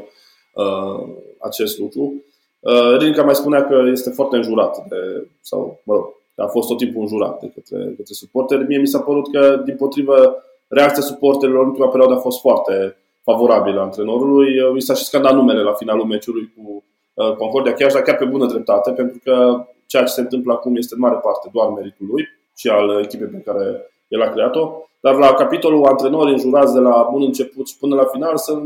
uh, 0.53 0.99
acest 1.39 1.79
lucru. 1.79 2.23
Uh, 2.59 2.97
Rinca 2.97 3.23
mai 3.23 3.35
spunea 3.35 3.67
că 3.67 3.75
este 3.91 4.09
foarte 4.09 4.35
înjurat, 4.35 4.87
de, 4.87 5.27
sau, 5.41 5.81
mă 5.83 5.93
rog, 5.93 6.05
a 6.35 6.47
fost 6.47 6.67
tot 6.67 6.77
timpul 6.77 7.01
înjurat 7.01 7.39
de 7.39 7.47
către, 7.47 7.85
către 7.85 8.13
suporteri. 8.13 8.67
Mie 8.67 8.77
mi 8.77 8.87
s-a 8.87 8.99
părut 8.99 9.31
că, 9.31 9.61
din 9.65 9.75
potrivă, 9.75 10.43
reacția 10.69 11.03
suporterilor 11.03 11.63
în 11.63 11.69
ultima 11.69 11.87
perioadă 11.87 12.13
a 12.13 12.19
fost 12.27 12.39
foarte 12.39 12.97
favorabilă 13.23 13.81
antrenorului. 13.81 14.53
I 14.55 14.61
uh, 14.61 14.81
s-a 14.81 14.93
și 14.93 15.03
scandat 15.03 15.33
numele 15.33 15.61
la 15.61 15.73
finalul 15.73 16.05
meciului 16.05 16.53
cu 16.55 16.83
uh, 17.13 17.35
Concordia 17.35 17.73
chiar, 17.73 17.91
dar 17.91 18.01
chiar 18.01 18.17
pe 18.17 18.25
bună 18.25 18.45
dreptate, 18.45 18.91
pentru 18.91 19.19
că 19.23 19.65
ceea 19.85 20.03
ce 20.03 20.11
se 20.11 20.21
întâmplă 20.21 20.53
acum 20.53 20.75
este 20.75 20.93
în 20.93 20.99
mare 20.99 21.15
parte 21.15 21.49
doar 21.53 21.69
meritul 21.69 22.05
lui 22.05 22.27
și 22.55 22.67
al 22.67 22.99
echipei 23.03 23.27
pe 23.27 23.37
care 23.37 23.91
el 24.07 24.21
a 24.21 24.29
creat-o. 24.29 24.71
Dar 25.01 25.15
la 25.15 25.33
capitolul 25.33 25.85
antrenori 25.85 26.31
înjurați 26.31 26.73
de 26.73 26.79
la 26.79 27.07
bun 27.11 27.21
început 27.21 27.67
și 27.67 27.77
până 27.77 27.95
la 27.95 28.03
final 28.03 28.37
să 28.37 28.61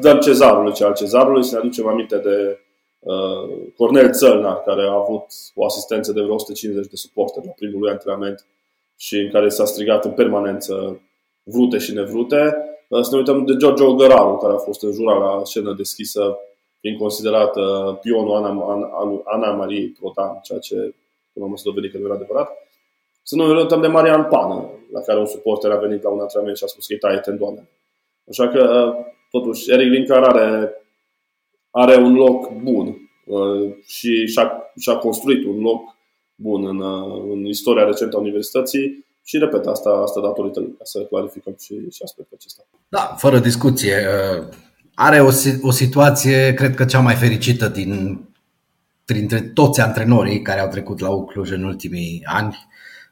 dăm 0.00 0.18
cezarului 0.18 0.72
ce 0.72 0.84
al 0.84 0.94
cezarului, 0.94 1.44
să 1.44 1.54
ne 1.54 1.60
aducem 1.60 1.86
aminte 1.86 2.16
de 2.16 2.58
uh, 2.98 3.68
Cornel 3.76 4.10
Țălnar, 4.12 4.62
care 4.62 4.82
a 4.82 4.92
avut 4.92 5.24
o 5.54 5.64
asistență 5.64 6.12
de 6.12 6.20
vreo 6.20 6.34
150 6.34 6.86
de 6.86 6.96
suporteri 6.96 7.46
la 7.46 7.52
primul 7.52 7.80
lui 7.80 7.90
antrenament 7.90 8.46
și 8.96 9.16
în 9.16 9.30
care 9.30 9.48
s-a 9.48 9.64
strigat 9.64 10.04
în 10.04 10.12
permanență 10.12 11.00
vrute 11.42 11.78
și 11.78 11.92
nevrute. 11.92 12.56
Uh, 12.88 13.02
să 13.02 13.08
ne 13.10 13.18
uităm 13.18 13.44
de 13.44 13.56
Giorgio 13.56 13.94
Găraru, 13.94 14.36
care 14.36 14.52
a 14.52 14.56
fost 14.56 14.82
înjurat 14.82 15.18
la 15.18 15.44
scenă 15.44 15.72
deschisă 15.72 16.38
fiind 16.80 16.98
considerată 16.98 17.98
pionul 18.02 18.34
Ana, 18.34 18.48
Ana, 18.48 19.22
Ana 19.24 19.52
Marie 19.52 19.92
Protan, 19.98 20.38
ceea 20.42 20.58
ce 20.58 20.94
până 21.32 21.46
mă 21.46 21.56
se 21.56 21.62
dovedi 21.64 21.90
că 21.90 21.98
nu 21.98 22.04
era 22.04 22.14
adevărat. 22.14 22.50
Să 23.22 23.36
nu 23.36 23.52
ne 23.52 23.60
uităm 23.60 23.80
de 23.80 23.86
Marian 23.86 24.24
Pană, 24.24 24.70
la 24.92 25.00
care 25.00 25.18
un 25.18 25.26
suporter 25.26 25.70
a 25.70 25.76
venit 25.76 26.02
la 26.02 26.10
un 26.10 26.20
antrenament 26.20 26.56
și 26.56 26.64
a 26.64 26.66
spus 26.66 26.86
că 26.86 26.92
îi 26.92 26.98
taie 26.98 27.18
tendoane. 27.18 27.68
Așa 28.28 28.48
că, 28.48 28.92
totuși, 29.30 29.72
Eric 29.72 29.90
Linkar 29.90 30.22
are, 30.22 30.72
are 31.70 31.96
un 31.96 32.14
loc 32.14 32.52
bun 32.52 33.10
uh, 33.26 33.74
și 33.86 34.26
și-a, 34.26 34.72
și-a 34.80 34.96
construit 34.96 35.44
un 35.44 35.60
loc 35.60 35.95
bun 36.36 36.66
în, 36.66 36.78
uh, 36.78 37.22
în 37.32 37.44
istoria 37.44 37.84
recentă 37.84 38.16
a 38.16 38.20
universității 38.20 39.04
și, 39.24 39.38
repet, 39.38 39.66
asta, 39.66 39.90
asta 39.90 40.20
datorită 40.20 40.60
lui, 40.60 40.74
ca 40.78 40.84
să 40.84 41.00
clarificăm 41.00 41.56
și, 41.60 41.74
și 41.74 42.02
aspectul 42.04 42.36
acesta. 42.40 42.62
Da, 42.88 43.14
fără 43.18 43.38
discuție. 43.38 43.94
Uh, 43.96 44.48
are 44.94 45.20
o, 45.20 45.30
o 45.60 45.70
situație, 45.70 46.54
cred 46.54 46.74
că 46.74 46.84
cea 46.84 47.00
mai 47.00 47.14
fericită 47.14 47.68
din, 47.68 48.20
printre 49.04 49.40
toți 49.40 49.80
antrenorii 49.80 50.42
care 50.42 50.60
au 50.60 50.68
trecut 50.68 50.98
la 50.98 51.10
Ucluj 51.10 51.50
în 51.50 51.64
ultimii 51.64 52.22
ani. 52.24 52.66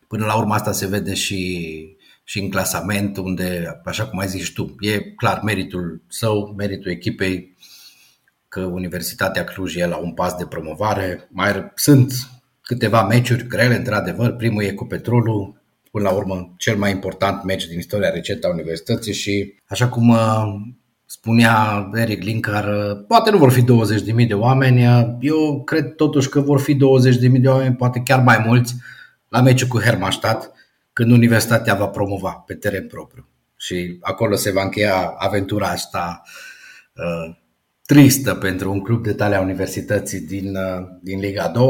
Până 0.09 0.27
la 0.27 0.39
urmă 0.39 0.55
asta 0.55 0.73
se 0.73 0.87
vede 0.87 1.15
și, 1.15 1.97
și 2.25 2.41
în 2.41 2.51
clasament, 2.51 3.17
unde, 3.17 3.81
așa 3.85 4.07
cum 4.07 4.19
ai 4.19 4.29
zis 4.29 4.49
tu, 4.49 4.75
e 4.81 5.01
clar 5.01 5.41
meritul 5.43 6.03
său, 6.09 6.55
meritul 6.57 6.91
echipei, 6.91 7.57
că 8.49 8.61
Universitatea 8.61 9.45
Cluj 9.45 9.77
e 9.77 9.87
la 9.87 9.97
un 9.97 10.13
pas 10.13 10.35
de 10.35 10.47
promovare. 10.47 11.29
Mai 11.33 11.73
sunt 11.75 12.13
câteva 12.65 13.03
meciuri 13.07 13.47
grele, 13.47 13.77
într-adevăr. 13.77 14.33
Primul 14.33 14.63
e 14.63 14.73
cu 14.73 14.85
Petrolul, 14.85 15.63
până 15.91 16.09
la 16.09 16.15
urmă 16.15 16.55
cel 16.57 16.77
mai 16.77 16.91
important 16.91 17.45
meci 17.45 17.67
din 17.67 17.79
istoria 17.79 18.11
recentă 18.11 18.47
a 18.47 18.51
universității 18.51 19.13
și 19.13 19.55
așa 19.67 19.89
cum 19.89 20.17
spunea 21.07 21.91
Eric 21.95 22.23
Linkar, 22.23 22.95
poate 23.09 23.31
nu 23.31 23.39
vor 23.39 23.53
fi 23.53 23.63
20.000 23.63 24.27
de 24.27 24.35
oameni, 24.35 24.83
eu 25.21 25.63
cred 25.65 25.95
totuși 25.95 26.29
că 26.29 26.41
vor 26.41 26.61
fi 26.61 26.75
20.000 26.75 26.79
de 27.41 27.49
oameni, 27.49 27.77
poate 27.77 28.03
chiar 28.05 28.23
mai 28.23 28.43
mulți, 28.47 28.75
la 29.29 29.41
meciul 29.41 29.69
cu 29.69 29.81
Hermannstadt, 29.81 30.51
când 30.93 31.11
Universitatea 31.11 31.75
va 31.75 31.87
promova 31.87 32.31
pe 32.31 32.55
teren 32.55 32.87
propriu. 32.87 33.29
Și 33.57 33.99
acolo 34.01 34.35
se 34.35 34.51
va 34.51 34.63
încheia 34.63 35.15
aventura 35.19 35.67
asta 35.67 36.23
uh, 36.95 37.37
tristă 37.87 38.35
pentru 38.35 38.71
un 38.71 38.81
club 38.81 39.03
de 39.03 39.13
talia 39.13 39.41
universității 39.41 40.21
din, 40.21 40.57
uh, 40.57 40.87
din 41.03 41.19
Liga 41.19 41.49
2. 41.55 41.69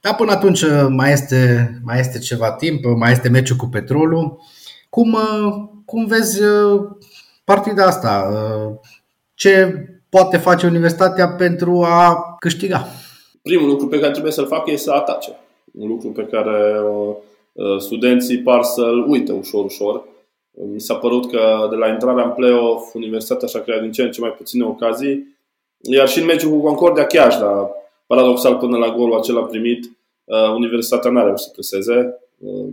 Dar 0.00 0.14
până 0.14 0.30
atunci 0.30 0.62
uh, 0.62 0.86
mai 0.88 1.12
este, 1.12 1.70
mai 1.84 1.98
este 1.98 2.18
ceva 2.18 2.52
timp, 2.52 2.84
mai 2.96 3.12
este 3.12 3.28
meciul 3.28 3.56
cu 3.56 3.66
Petrolul. 3.66 4.40
Cum, 4.88 5.12
uh, 5.12 5.68
cum 5.84 6.06
vezi 6.06 6.42
uh, 6.42 6.80
partida 7.44 7.84
asta. 7.84 8.28
Uh, 8.32 8.74
ce 9.34 9.84
poate 10.08 10.36
face 10.36 10.66
Universitatea 10.66 11.28
pentru 11.28 11.82
a 11.82 12.34
câștiga? 12.38 12.86
Primul 13.42 13.68
lucru 13.68 13.86
pe 13.86 13.98
care 13.98 14.10
trebuie 14.10 14.32
să-l 14.32 14.46
facă 14.46 14.70
este 14.70 14.84
să 14.84 14.92
atace. 14.92 15.30
Un 15.72 15.88
lucru 15.88 16.08
pe 16.08 16.26
care 16.30 16.80
uh, 16.80 17.14
uh, 17.52 17.78
studenții 17.78 18.38
par 18.38 18.62
să-l 18.62 19.04
uite 19.08 19.32
ușor, 19.32 19.64
ușor. 19.64 20.04
Mi 20.72 20.80
s-a 20.80 20.94
părut 20.94 21.30
că 21.30 21.66
de 21.70 21.76
la 21.76 21.88
intrarea 21.88 22.24
în 22.24 22.30
play-off, 22.30 22.94
Universitatea 22.94 23.48
și-a 23.48 23.60
creat 23.60 23.80
din 23.80 23.92
ce 23.92 24.02
în 24.02 24.10
ce 24.10 24.20
mai 24.20 24.34
puține 24.36 24.64
ocazii. 24.64 25.37
Iar 25.80 26.08
și 26.08 26.18
în 26.18 26.24
meciul 26.24 26.50
cu 26.50 26.60
Concordia 26.60 27.06
chiar, 27.06 27.38
dar 27.40 27.70
paradoxal 28.06 28.56
până 28.56 28.76
la 28.76 28.94
golul 28.94 29.18
acela 29.18 29.44
primit, 29.44 29.98
Universitatea 30.54 31.10
n-a 31.10 31.24
reușit 31.24 31.46
să 31.46 31.50
preseze 31.52 32.18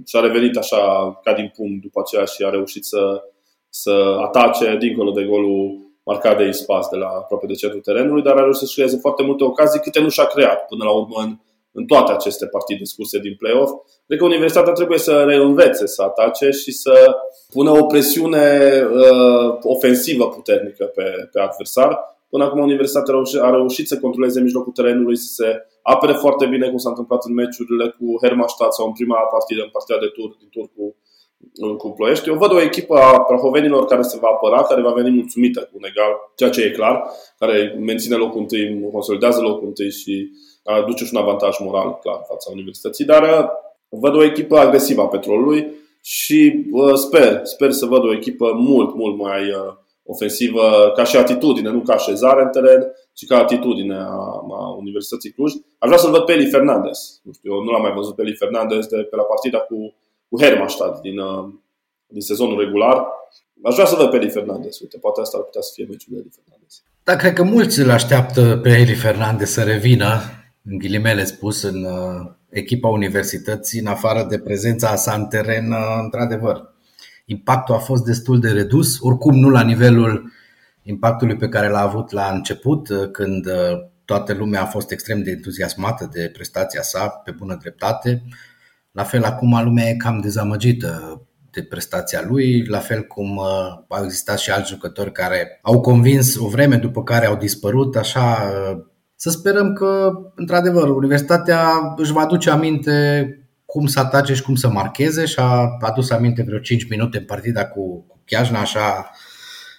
și 0.05 0.15
a 0.15 0.19
revenit 0.19 0.57
așa 0.57 1.13
ca 1.23 1.33
din 1.33 1.51
pumn 1.55 1.79
după 1.81 1.99
aceea 1.99 2.25
și 2.25 2.43
a 2.43 2.49
reușit 2.49 2.85
să 2.85 3.23
să 3.69 4.17
atace 4.21 4.77
dincolo 4.79 5.11
de 5.11 5.23
golul 5.23 5.77
marcat 6.03 6.37
de 6.37 6.47
Ispas 6.47 6.87
de 6.87 6.97
la 6.97 7.07
aproape 7.07 7.45
de 7.45 7.53
centrul 7.53 7.81
terenului, 7.81 8.21
dar 8.21 8.35
a 8.37 8.41
reușit 8.41 8.61
să-și 8.61 8.75
creeze 8.75 8.97
foarte 8.97 9.23
multe 9.23 9.43
ocazii, 9.43 9.79
câte 9.79 9.99
nu 9.99 10.09
și-a 10.09 10.25
creat 10.25 10.65
până 10.65 10.83
la 10.83 10.91
urmă 10.91 11.21
în, 11.23 11.37
în 11.71 11.85
toate 11.85 12.11
aceste 12.11 12.45
partide 12.45 12.83
scurse 12.83 13.19
din 13.19 13.35
play-off. 13.35 13.71
Cred 14.07 14.19
că 14.19 14.25
Universitatea 14.25 14.73
trebuie 14.73 14.97
să 14.97 15.23
reînvețe 15.23 15.87
să 15.87 16.01
atace 16.01 16.49
și 16.49 16.71
să 16.71 17.15
pună 17.51 17.71
o 17.71 17.85
presiune 17.85 18.69
uh, 18.91 19.57
ofensivă 19.61 20.29
puternică 20.29 20.85
pe, 20.85 21.29
pe 21.31 21.39
adversar. 21.39 22.14
Până 22.35 22.47
acum 22.47 22.61
Universitatea 22.61 23.13
a 23.13 23.15
reușit, 23.15 23.39
a 23.39 23.49
reușit 23.49 23.87
să 23.87 23.99
controleze 23.99 24.41
mijlocul 24.41 24.71
terenului, 24.71 25.17
să 25.17 25.29
se 25.37 25.47
apere 25.81 26.13
foarte 26.13 26.45
bine, 26.45 26.69
cum 26.69 26.77
s-a 26.77 26.89
întâmplat 26.89 27.25
în 27.25 27.33
meciurile 27.33 27.95
cu 27.97 28.05
Hermannstadt 28.21 28.73
sau 28.73 28.85
în 28.87 28.91
prima 28.91 29.17
partidă, 29.35 29.61
în 29.61 29.69
partida 29.77 29.97
de 29.99 30.09
tur 30.15 30.29
din 30.39 30.49
tur 30.51 30.65
cu 30.75 30.85
cu 31.77 31.89
Ploiești. 31.89 32.29
Eu 32.29 32.35
văd 32.35 32.51
o 32.51 32.61
echipă 32.61 32.95
a 32.95 33.21
prahovenilor 33.21 33.85
care 33.85 34.01
se 34.01 34.17
va 34.21 34.27
apăra, 34.27 34.63
care 34.63 34.81
va 34.81 34.91
veni 34.91 35.09
mulțumită 35.09 35.59
cu 35.59 35.73
un 35.79 35.85
egal, 35.91 36.11
ceea 36.35 36.49
ce 36.49 36.61
e 36.61 36.69
clar, 36.79 37.03
care 37.39 37.77
menține 37.79 38.15
locul 38.15 38.39
întâi, 38.39 38.89
consolidează 38.91 39.41
locul 39.41 39.67
întâi 39.67 39.91
și 39.91 40.29
aduce 40.63 41.03
și 41.05 41.11
un 41.13 41.21
avantaj 41.21 41.55
moral, 41.59 41.99
clar, 42.01 42.19
fața 42.27 42.51
universității. 42.51 43.05
Dar 43.05 43.51
văd 43.89 44.15
o 44.15 44.23
echipă 44.23 44.57
agresivă 44.57 45.01
a 45.01 45.07
Petrolului 45.07 45.71
și 46.01 46.65
uh, 46.71 46.93
sper, 46.93 47.39
sper 47.43 47.71
să 47.71 47.85
văd 47.85 48.03
o 48.03 48.13
echipă 48.13 48.51
mult, 48.53 48.95
mult 48.95 49.17
mai 49.17 49.41
uh, 49.41 49.73
ofensivă 50.05 50.91
ca 50.95 51.03
și 51.03 51.17
atitudine, 51.17 51.69
nu 51.69 51.81
ca 51.81 51.93
așezare 51.93 52.41
în 52.41 52.49
teren, 52.49 52.81
ci 53.13 53.25
ca 53.25 53.37
atitudine 53.37 53.95
a, 53.95 54.17
a 54.59 54.75
Universității 54.77 55.31
Cluj. 55.31 55.51
Aș 55.53 55.87
vrea 55.87 55.97
să-l 55.97 56.11
văd 56.11 56.23
pe 56.25 56.31
Eli 56.33 56.49
Fernandez. 56.49 57.19
Nu 57.23 57.31
știu, 57.33 57.53
eu 57.53 57.63
nu 57.63 57.71
l-am 57.71 57.81
mai 57.81 57.93
văzut 57.93 58.15
pe 58.15 58.21
Eli 58.21 58.35
Fernandez 58.35 58.85
de 58.85 58.97
pe 58.97 59.15
la 59.15 59.23
partida 59.23 59.57
cu, 59.57 59.95
cu 60.29 60.41
Hermannstadt 60.41 61.01
din, 61.01 61.17
uh, 61.19 61.45
din 62.07 62.21
sezonul 62.21 62.59
regular. 62.59 63.05
Aș 63.63 63.73
vrea 63.73 63.85
să 63.85 63.95
văd 63.95 64.09
pe 64.09 64.15
Eli 64.15 64.29
Fernandez. 64.29 64.79
Uite, 64.81 64.97
poate 64.97 65.21
asta 65.21 65.37
ar 65.37 65.43
putea 65.43 65.61
să 65.61 65.71
fie 65.73 65.85
meciul 65.89 66.13
de 66.13 66.19
Eli 66.19 66.31
Fernandez. 66.35 66.83
Da, 67.03 67.15
cred 67.15 67.33
că 67.33 67.43
mulți 67.43 67.79
îl 67.79 67.89
așteaptă 67.89 68.59
pe 68.63 68.69
Eli 68.69 68.93
Fernandez 68.93 69.49
să 69.49 69.63
revină, 69.63 70.21
în 70.63 70.77
ghilimele 70.77 71.25
spus, 71.25 71.63
în 71.63 71.83
uh, 71.83 72.31
echipa 72.49 72.87
universității, 72.87 73.79
în 73.79 73.87
afară 73.87 74.25
de 74.29 74.39
prezența 74.39 74.95
sa 74.95 75.13
în 75.13 75.25
teren, 75.25 75.71
uh, 75.71 75.99
într-adevăr. 76.03 76.74
Impactul 77.25 77.75
a 77.75 77.77
fost 77.77 78.03
destul 78.03 78.39
de 78.39 78.51
redus, 78.51 78.97
oricum 78.99 79.35
nu 79.35 79.49
la 79.49 79.61
nivelul 79.61 80.31
impactului 80.83 81.35
pe 81.35 81.49
care 81.49 81.69
l-a 81.69 81.81
avut 81.81 82.11
la 82.11 82.31
început, 82.33 82.89
uh, 82.89 83.11
când 83.11 83.47
toată 84.05 84.33
lumea 84.33 84.61
a 84.61 84.65
fost 84.65 84.91
extrem 84.91 85.23
de 85.23 85.31
entuziasmată 85.31 86.09
de 86.11 86.29
prestația 86.33 86.81
sa, 86.81 87.07
pe 87.07 87.31
bună 87.31 87.57
dreptate. 87.61 88.23
La 88.91 89.03
fel, 89.03 89.23
acum 89.23 89.63
lumea 89.63 89.89
e 89.89 89.95
cam 89.95 90.19
dezamăgită 90.19 91.21
de 91.51 91.63
prestația 91.63 92.23
lui, 92.27 92.65
la 92.65 92.79
fel 92.79 93.01
cum 93.01 93.35
uh, 93.35 93.45
au 93.87 94.03
existat 94.03 94.37
și 94.37 94.51
alți 94.51 94.71
jucători 94.71 95.11
care 95.11 95.59
au 95.61 95.81
convins 95.81 96.35
o 96.39 96.47
vreme 96.47 96.75
după 96.75 97.03
care 97.03 97.25
au 97.25 97.35
dispărut, 97.35 97.95
așa 97.95 98.51
uh, 98.71 98.83
să 99.15 99.29
sperăm 99.29 99.73
că, 99.73 100.11
într-adevăr, 100.35 100.89
Universitatea 100.89 101.93
își 101.95 102.11
va 102.11 102.21
aduce 102.21 102.49
aminte 102.49 103.27
cum 103.75 103.85
să 103.85 103.99
atace 103.99 104.33
și 104.33 104.41
cum 104.41 104.55
să 104.55 104.69
marcheze 104.69 105.25
și 105.25 105.35
a 105.39 105.77
adus 105.79 106.09
aminte 106.09 106.43
vreo 106.43 106.59
5 106.59 106.89
minute 106.89 107.17
în 107.17 107.25
partida 107.25 107.65
cu, 107.65 108.05
cu 108.07 108.21
Chiajna, 108.25 108.59
așa 108.59 109.09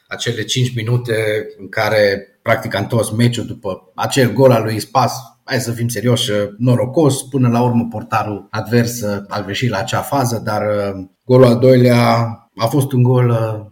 acele 0.08 0.42
5 0.42 0.74
minute 0.74 1.14
în 1.58 1.68
care 1.68 2.26
practic 2.42 2.74
a 2.74 2.78
întors 2.78 3.10
meciul 3.10 3.46
după 3.46 3.92
acel 3.94 4.32
gol 4.32 4.50
al 4.50 4.62
lui 4.62 4.80
Spas, 4.80 5.12
hai 5.44 5.60
să 5.60 5.72
fim 5.72 5.88
serioși, 5.88 6.30
norocos, 6.58 7.22
până 7.22 7.48
la 7.48 7.62
urmă 7.62 7.86
portarul 7.90 8.46
advers 8.50 9.02
a 9.28 9.40
greșit 9.44 9.70
la 9.70 9.78
acea 9.78 10.00
fază, 10.00 10.40
dar 10.44 10.62
uh, 10.62 11.04
golul 11.24 11.46
al 11.46 11.58
doilea 11.58 12.16
a 12.56 12.66
fost 12.66 12.92
un 12.92 13.02
gol 13.02 13.28
uh, 13.28 13.66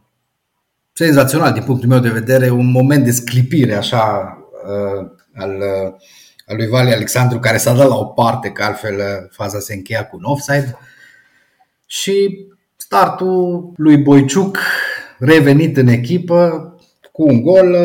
senzațional 0.92 1.52
din 1.52 1.62
punctul 1.62 1.88
meu 1.88 1.98
de 1.98 2.08
vedere, 2.08 2.50
un 2.50 2.70
moment 2.70 3.04
de 3.04 3.10
sclipire 3.10 3.74
așa 3.74 4.36
uh, 4.66 5.10
al, 5.34 5.62
al 6.46 6.56
lui 6.56 6.68
Vali 6.68 6.92
Alexandru 6.92 7.38
care 7.38 7.56
s-a 7.56 7.74
dat 7.74 7.88
la 7.88 7.96
o 7.96 8.04
parte, 8.04 8.50
că 8.50 8.62
altfel 8.62 9.28
faza 9.30 9.58
se 9.58 9.74
încheia 9.74 10.06
cu 10.06 10.16
un 10.16 10.24
offside 10.24 10.78
și 11.86 12.46
startul 12.76 13.72
lui 13.76 13.96
Boiciuc 13.96 14.58
revenit 15.18 15.76
în 15.76 15.86
echipă 15.86 16.68
cu 17.12 17.22
un 17.22 17.42
gol 17.42 17.76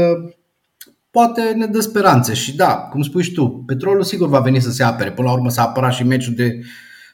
poate 1.11 1.41
ne 1.41 1.65
dă 1.65 1.79
speranțe 1.79 2.33
și 2.33 2.55
da, 2.55 2.75
cum 2.75 3.01
spui 3.01 3.23
și 3.23 3.31
tu, 3.31 3.63
Petrolul 3.65 4.03
sigur 4.03 4.27
va 4.27 4.39
veni 4.39 4.61
să 4.61 4.71
se 4.71 4.83
apere. 4.83 5.11
Până 5.11 5.27
la 5.27 5.33
urmă 5.33 5.49
s-a 5.49 5.61
apărat 5.61 5.93
și 5.93 6.03
meciul 6.03 6.33
de, 6.33 6.59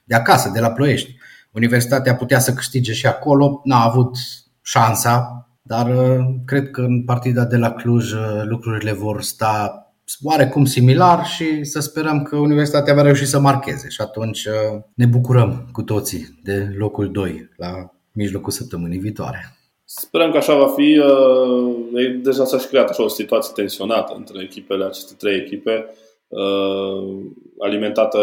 de 0.04 0.16
acasă, 0.16 0.50
de 0.54 0.60
la 0.60 0.72
Ploiești. 0.72 1.16
Universitatea 1.52 2.16
putea 2.16 2.40
să 2.40 2.54
câștige 2.54 2.94
și 2.94 3.08
acolo, 3.08 3.62
n-a 3.64 3.84
avut 3.84 4.18
șansa, 4.62 5.48
dar 5.62 5.96
uh, 5.96 6.26
cred 6.46 6.72
că 6.72 6.82
în 6.82 7.04
partida 7.04 7.46
de 7.46 7.58
la 7.58 7.72
Cluj 7.72 8.12
uh, 8.12 8.42
lucrurile 8.44 8.92
vor 8.92 9.22
sta 9.22 9.85
oarecum 10.24 10.66
similar 10.66 11.26
și 11.26 11.64
să 11.64 11.80
sperăm 11.80 12.24
că 12.24 12.36
Universitatea 12.36 12.94
va 12.94 13.02
reuși 13.02 13.26
să 13.26 13.40
marcheze 13.40 13.90
și 13.90 14.02
atunci 14.02 14.46
uh, 14.46 14.82
ne 14.96 15.06
bucurăm 15.06 15.70
cu 15.72 15.82
toții 15.82 16.40
de 16.44 16.74
locul 16.78 17.12
2 17.12 17.50
la 17.58 17.92
mijlocul 18.14 18.52
săptămânii 18.52 19.00
viitoare. 19.00 19.56
Sperăm 19.84 20.32
că 20.32 20.38
așa 20.38 20.56
va 20.56 20.68
fi. 20.68 20.98
Uh, 20.98 22.22
deja 22.22 22.46
s-a 22.46 22.58
și 22.58 22.68
creat 22.68 22.90
așa 22.90 23.04
o 23.04 23.08
situație 23.08 23.54
tensionată 23.56 24.14
între 24.18 24.44
echipele, 24.44 24.86
aceste 24.86 25.14
trei 25.18 25.38
echipe, 25.38 25.86
uh, 26.28 27.26
alimentată 27.60 28.20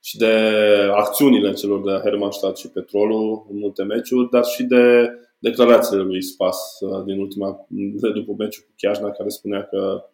și 0.00 0.16
de 0.16 0.34
acțiunile 0.94 1.52
celor 1.52 1.82
de 1.82 2.00
Hermannstadt 2.02 2.56
și 2.56 2.68
Petrolul 2.68 3.46
în 3.50 3.58
multe 3.58 3.82
meciuri, 3.82 4.30
dar 4.30 4.44
și 4.44 4.62
de 4.62 5.10
declarațiile 5.38 6.02
lui 6.02 6.22
Spas 6.22 6.58
uh, 6.80 7.04
din 7.04 7.18
ultima, 7.18 7.66
de 7.68 8.10
după 8.10 8.34
meciul 8.38 8.64
cu 8.66 8.72
Chiajna, 8.76 9.10
care 9.10 9.28
spunea 9.28 9.62
că 9.62 10.04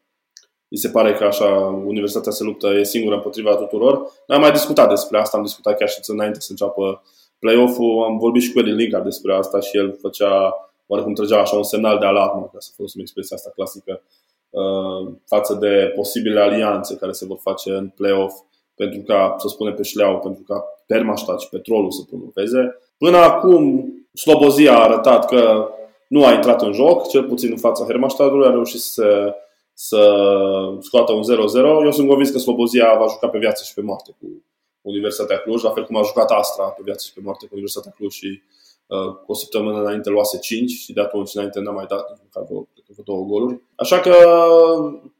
îi 0.68 0.78
se 0.78 0.88
pare 0.88 1.12
că 1.12 1.24
așa 1.24 1.46
Universitatea 1.86 2.32
se 2.32 2.44
luptă, 2.44 2.66
e 2.68 2.84
singură 2.84 3.14
împotriva 3.14 3.54
tuturor. 3.54 4.12
N-am 4.26 4.40
mai 4.40 4.50
discutat 4.50 4.88
despre 4.88 5.18
asta, 5.18 5.36
am 5.36 5.42
discutat 5.42 5.78
chiar 5.78 5.88
și 5.88 5.98
înainte 6.06 6.40
să 6.40 6.48
înceapă 6.50 7.02
play-off-ul, 7.38 8.04
am 8.04 8.18
vorbit 8.18 8.42
și 8.42 8.52
cu 8.52 8.58
Eli 8.58 8.72
Linkard 8.72 9.04
despre 9.04 9.34
asta 9.34 9.60
și 9.60 9.76
el 9.76 9.96
făcea 10.00 10.54
oarecum 10.86 11.14
trăgea 11.14 11.40
așa 11.40 11.56
un 11.56 11.62
semnal 11.62 11.98
de 11.98 12.06
alarmă, 12.06 12.50
ca 12.52 12.58
să 12.58 12.70
folosim 12.76 13.00
expresia 13.00 13.36
asta 13.36 13.52
clasică, 13.54 14.02
uh, 14.50 15.12
față 15.26 15.54
de 15.54 15.92
posibile 15.94 16.40
alianțe 16.40 16.96
care 16.96 17.12
se 17.12 17.26
vor 17.26 17.38
face 17.42 17.70
în 17.70 17.88
play-off 17.88 18.34
pentru 18.74 19.00
ca, 19.06 19.34
să 19.38 19.48
spunem 19.48 19.74
pe 19.74 19.82
șleau, 19.82 20.18
pentru 20.18 20.42
ca 20.46 20.64
Permaștat 20.86 21.40
și 21.40 21.48
Petrolul 21.48 21.90
să 21.90 22.02
promoveze. 22.08 22.78
Până 22.98 23.16
acum, 23.16 23.92
Slobozia 24.12 24.78
a 24.78 24.82
arătat 24.82 25.26
că 25.26 25.68
nu 26.08 26.24
a 26.24 26.32
intrat 26.32 26.62
în 26.62 26.72
joc, 26.72 27.08
cel 27.08 27.24
puțin 27.24 27.50
în 27.50 27.56
fața 27.56 27.84
Hermannstadtului, 27.84 28.46
a 28.46 28.50
reușit 28.50 28.80
să, 28.80 29.34
să 29.86 30.00
scoată 30.80 31.12
un 31.12 31.22
0-0. 31.22 31.84
Eu 31.84 31.92
sunt 31.92 32.08
convins 32.08 32.30
că 32.30 32.38
Slobozia 32.38 32.96
va 32.98 33.06
juca 33.08 33.28
pe 33.28 33.38
viață 33.38 33.64
și 33.64 33.74
pe 33.74 33.80
moarte 33.80 34.16
cu 34.20 34.26
Universitatea 34.80 35.38
Cluj, 35.38 35.62
la 35.62 35.70
fel 35.70 35.84
cum 35.84 35.96
a 35.96 36.02
jucat 36.02 36.30
Astra 36.30 36.64
pe 36.64 36.82
viață 36.84 37.04
și 37.06 37.12
pe 37.12 37.20
moarte 37.24 37.44
cu 37.44 37.50
Universitatea 37.52 37.94
Cluj 37.96 38.12
și 38.12 38.42
Uh, 38.88 39.14
cu 39.24 39.32
o 39.32 39.34
săptămână 39.34 39.78
înainte 39.80 40.10
luase 40.10 40.38
5 40.38 40.70
și 40.70 40.92
de 40.92 41.00
atunci 41.00 41.34
înainte 41.34 41.60
n-a 41.60 41.70
mai 41.70 41.86
dat 41.88 42.10
nici 42.10 42.18
măcar 42.22 42.48
două, 42.48 42.66
două 43.04 43.24
goluri. 43.24 43.60
Așa 43.74 44.00
că 44.00 44.14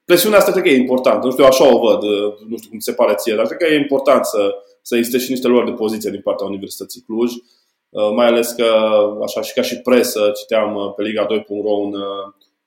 presiunea 0.05 0.39
asta 0.39 0.51
cred 0.51 0.63
că 0.63 0.69
e 0.69 0.77
importantă. 0.77 1.27
Nu 1.27 1.33
știu, 1.33 1.45
așa 1.45 1.75
o 1.75 1.79
văd, 1.79 2.03
uh, 2.03 2.35
nu 2.49 2.57
știu 2.57 2.71
cum 2.71 2.79
se 2.79 2.93
pare 2.93 3.15
ție, 3.15 3.35
dar 3.35 3.47
cred 3.47 3.59
că 3.59 3.65
e 3.65 3.77
important 3.77 4.25
să, 4.25 4.55
să 4.83 4.97
existe 4.97 5.19
și 5.19 5.31
niște 5.31 5.49
luări 5.49 5.67
de 5.67 5.73
poziție 5.73 6.11
din 6.11 6.21
partea 6.21 6.47
Universității 6.47 7.05
Cluj. 7.07 7.33
Uh, 7.33 8.11
mai 8.15 8.27
ales 8.27 8.51
că, 8.51 8.69
așa 9.23 9.43
și 9.43 9.53
ca 9.53 9.63
și 9.63 9.81
presă, 9.81 10.33
citeam 10.41 10.95
pe 10.97 11.03
Liga2.ro 11.03 11.71
un 11.71 11.95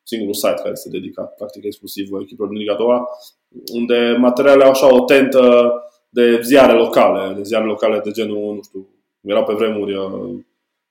singurul 0.03 0.33
site 0.33 0.61
care 0.61 0.69
este 0.71 0.89
dedicat 0.89 1.35
practic 1.35 1.63
exclusiv 1.63 2.13
echipelor 2.21 2.49
din 2.49 2.59
Liga 2.59 2.75
2 2.75 2.87
unde 3.73 4.15
materialele 4.19 4.63
au 4.63 4.69
așa 4.69 4.95
o 4.95 5.03
tentă 5.03 5.73
de 6.09 6.41
ziare 6.41 6.73
locale, 6.73 7.33
de 7.33 7.43
ziare 7.43 7.65
locale 7.65 7.99
de 7.99 8.11
genul, 8.11 8.55
nu 8.55 8.61
știu, 8.61 8.87
erau 9.21 9.43
pe 9.43 9.53
vremuri 9.53 9.95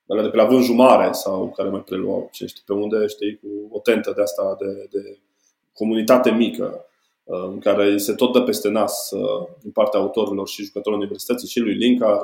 alea 0.06 0.22
de 0.22 0.28
pe 0.28 0.36
la 0.36 0.44
Vânjul 0.44 0.74
Mare 0.74 1.12
sau 1.12 1.52
care 1.56 1.68
mai 1.68 1.82
preluau, 1.82 2.28
ce 2.32 2.46
știi, 2.46 2.62
pe 2.66 2.72
unde, 2.72 3.06
știi, 3.06 3.38
cu 3.42 3.76
o 3.76 3.78
tentă 3.78 4.12
de 4.16 4.22
asta 4.22 4.56
de, 4.58 4.88
de 4.90 5.18
comunitate 5.72 6.30
mică, 6.30 6.84
uh, 7.24 7.44
în 7.44 7.58
care 7.58 7.96
se 7.96 8.14
tot 8.14 8.32
dă 8.32 8.40
peste 8.42 8.68
nas 8.68 9.10
uh, 9.10 9.46
din 9.62 9.70
partea 9.70 10.00
autorilor 10.00 10.48
și 10.48 10.62
jucătorilor 10.62 11.04
universității 11.04 11.48
și 11.48 11.58
lui 11.58 11.74
Linkar, 11.74 12.16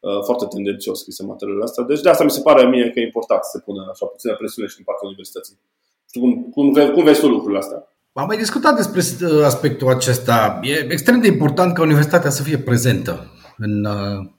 uh, 0.00 0.20
foarte 0.24 0.46
tendențios 0.46 0.98
scrise 0.98 1.24
materialele 1.24 1.64
astea. 1.64 1.84
Deci 1.84 2.00
de 2.00 2.08
asta 2.08 2.24
mi 2.24 2.30
se 2.30 2.40
pare 2.40 2.68
mie 2.68 2.90
că 2.90 3.00
e 3.00 3.04
important 3.04 3.44
să 3.44 3.50
se 3.52 3.62
pună 3.64 3.88
așa 3.90 4.06
puțină 4.06 4.34
presiune 4.36 4.68
și 4.68 4.76
din 4.76 4.84
partea 4.84 5.08
universității. 5.08 5.58
Știu 6.12 6.20
cum, 6.20 6.48
cum, 6.50 6.92
cum 6.92 7.04
vezi 7.04 7.20
tu 7.20 7.28
lucrurile 7.28 7.58
astea? 7.58 7.76
Am 8.12 8.26
mai 8.26 8.36
discutat 8.36 8.76
despre 8.76 9.26
aspectul 9.44 9.88
acesta. 9.88 10.60
E 10.62 10.92
extrem 10.92 11.20
de 11.20 11.26
important 11.26 11.74
ca 11.74 11.82
universitatea 11.82 12.30
să 12.30 12.42
fie 12.42 12.58
prezentă 12.58 13.30
în, 13.56 13.86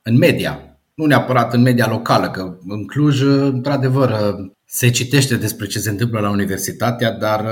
în 0.02 0.18
media, 0.18 0.80
nu 0.94 1.06
neapărat 1.06 1.54
în 1.54 1.62
media 1.62 1.88
locală, 1.88 2.30
că 2.30 2.58
în 2.68 2.86
Cluj, 2.86 3.22
într-adevăr, 3.24 4.36
se 4.66 4.90
citește 4.90 5.36
despre 5.36 5.68
ce 5.68 5.80
se 5.80 5.90
întâmplă 5.90 6.20
la 6.20 6.30
universitatea, 6.30 7.12
dar 7.12 7.46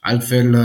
altfel 0.00 0.56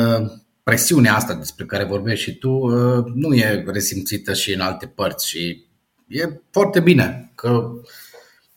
presiunea 0.63 1.15
asta 1.15 1.33
despre 1.33 1.65
care 1.65 1.83
vorbești 1.83 2.29
și 2.29 2.37
tu 2.37 2.67
nu 3.13 3.33
e 3.33 3.63
resimțită 3.67 4.33
și 4.33 4.53
în 4.53 4.59
alte 4.59 4.85
părți 4.85 5.27
și 5.27 5.65
e 6.07 6.41
foarte 6.51 6.79
bine 6.79 7.31
că 7.35 7.69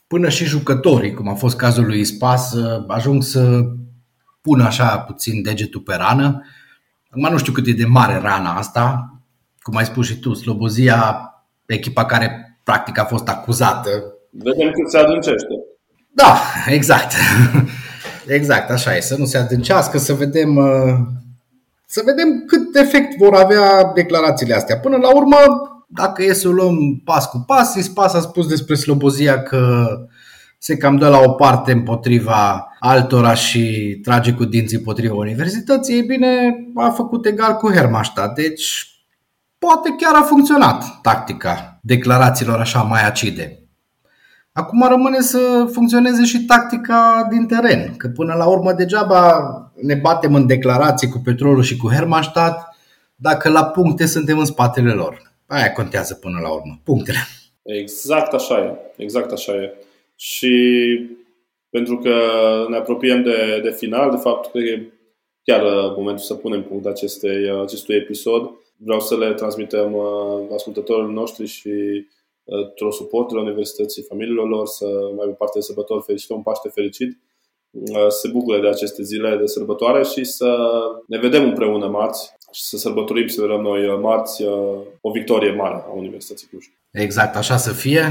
până 0.06 0.28
și 0.28 0.44
jucătorii, 0.44 1.14
cum 1.14 1.28
a 1.28 1.34
fost 1.34 1.56
cazul 1.56 1.86
lui 1.86 2.00
Ispas, 2.00 2.54
ajung 2.86 3.22
să 3.22 3.62
pună 4.42 4.64
așa 4.64 4.98
puțin 4.98 5.42
degetul 5.42 5.80
pe 5.80 5.94
rană. 5.94 6.46
Acum 7.10 7.30
nu 7.30 7.38
știu 7.38 7.52
cât 7.52 7.66
e 7.66 7.72
de 7.72 7.84
mare 7.84 8.18
rana 8.18 8.54
asta, 8.54 9.14
cum 9.62 9.76
ai 9.76 9.84
spus 9.84 10.06
și 10.06 10.18
tu, 10.18 10.34
Slobozia, 10.34 11.30
echipa 11.66 12.04
care 12.04 12.58
practic 12.62 12.98
a 12.98 13.04
fost 13.04 13.28
acuzată. 13.28 13.90
Vedem 14.30 14.70
cât 14.70 14.90
se 14.90 14.98
adâncește. 14.98 15.54
Da, 16.10 16.36
exact. 16.76 17.12
Exact, 18.26 18.70
așa 18.70 18.96
e. 18.96 19.00
Să 19.00 19.16
nu 19.18 19.24
se 19.24 19.38
adâncească, 19.38 19.98
să 19.98 20.12
vedem, 20.12 20.56
uh, 20.56 20.94
să 21.86 22.02
vedem 22.04 22.44
cât 22.46 22.76
efect 22.76 23.16
vor 23.16 23.34
avea 23.34 23.92
declarațiile 23.94 24.54
astea. 24.54 24.78
Până 24.78 24.96
la 24.96 25.14
urmă, 25.14 25.36
dacă 25.86 26.22
e 26.22 26.32
să 26.32 26.48
o 26.48 26.52
luăm 26.52 27.02
pas 27.04 27.26
cu 27.26 27.44
pas, 27.46 27.74
Ispas 27.74 28.14
a 28.14 28.20
spus 28.20 28.46
despre 28.46 28.74
Slobozia 28.74 29.42
că 29.42 29.86
se 30.64 30.76
cam 30.76 30.96
dă 30.96 31.08
la 31.08 31.18
o 31.18 31.30
parte 31.30 31.72
împotriva 31.72 32.68
altora 32.78 33.34
și 33.34 33.98
trage 34.02 34.32
cu 34.32 34.44
dinții 34.44 34.76
împotriva 34.76 35.14
universității, 35.14 35.98
e 35.98 36.02
bine, 36.02 36.56
a 36.74 36.90
făcut 36.90 37.26
egal 37.26 37.54
cu 37.54 37.72
Hermannstadt. 37.72 38.34
Deci 38.34 38.86
poate 39.58 39.94
chiar 39.98 40.14
a 40.14 40.22
funcționat 40.22 40.84
tactica 41.00 41.78
declarațiilor 41.82 42.58
așa 42.58 42.82
mai 42.82 43.06
acide. 43.06 43.58
Acum 44.52 44.86
rămâne 44.88 45.20
să 45.20 45.68
funcționeze 45.72 46.24
și 46.24 46.44
tactica 46.44 47.26
din 47.30 47.46
teren, 47.46 47.94
că 47.96 48.08
până 48.08 48.34
la 48.34 48.46
urmă 48.46 48.72
degeaba 48.72 49.32
ne 49.74 49.94
batem 49.94 50.34
în 50.34 50.46
declarații 50.46 51.08
cu 51.08 51.18
petrolul 51.18 51.62
și 51.62 51.76
cu 51.76 51.92
Hermannstadt 51.92 52.76
dacă 53.14 53.48
la 53.48 53.64
puncte 53.64 54.06
suntem 54.06 54.38
în 54.38 54.44
spatele 54.44 54.92
lor. 54.92 55.32
Aia 55.46 55.72
contează 55.72 56.14
până 56.14 56.38
la 56.42 56.52
urmă, 56.52 56.80
punctele. 56.84 57.18
Exact 57.62 58.32
așa 58.32 58.58
e, 58.58 59.02
exact 59.02 59.32
așa 59.32 59.52
e. 59.52 59.74
Și 60.22 60.56
pentru 61.70 61.98
că 61.98 62.14
ne 62.68 62.76
apropiem 62.76 63.22
de, 63.22 63.60
de 63.62 63.70
final, 63.70 64.10
de 64.10 64.16
fapt, 64.16 64.50
cred 64.50 64.64
că 64.64 64.70
e 64.70 64.92
chiar 65.42 65.62
uh, 65.62 65.94
momentul 65.96 66.24
să 66.24 66.34
punem 66.34 66.62
punct 66.62 66.86
acestei, 66.86 67.50
uh, 67.50 67.60
acestui 67.62 67.94
episod. 67.94 68.50
Vreau 68.76 69.00
să 69.00 69.16
le 69.16 69.32
transmitem 69.34 69.94
uh, 69.94 70.54
ascultătorilor 70.54 71.10
noștri 71.10 71.46
și 71.46 71.70
tuturor 72.44 72.92
suporturilor 72.92 73.48
universității, 73.48 74.02
familiilor 74.02 74.48
lor, 74.48 74.66
să 74.66 74.84
mai 74.84 75.24
aibă 75.24 75.34
parte 75.34 75.58
de 75.58 75.64
sărbători 75.64 76.02
fericite, 76.02 76.32
un 76.32 76.42
Paște 76.42 76.68
fericit, 76.68 77.18
să 78.08 78.16
se 78.20 78.28
bucure 78.28 78.60
de 78.60 78.68
aceste 78.68 79.02
zile 79.02 79.36
de 79.36 79.46
sărbătoare 79.46 80.02
și 80.02 80.24
să 80.24 80.56
ne 81.06 81.18
vedem 81.18 81.44
împreună 81.44 81.86
marți 81.86 82.34
și 82.52 82.62
să 82.62 82.76
sărbătorim, 82.76 83.26
să 83.26 83.40
vedem 83.40 83.60
noi 83.60 83.98
marți 84.00 84.44
o 85.00 85.10
victorie 85.10 85.52
mare 85.52 85.84
a 85.86 85.92
Universității 85.92 86.46
Cluj. 86.48 86.64
Exact, 86.90 87.36
așa 87.36 87.56
să 87.56 87.72
fie. 87.72 88.04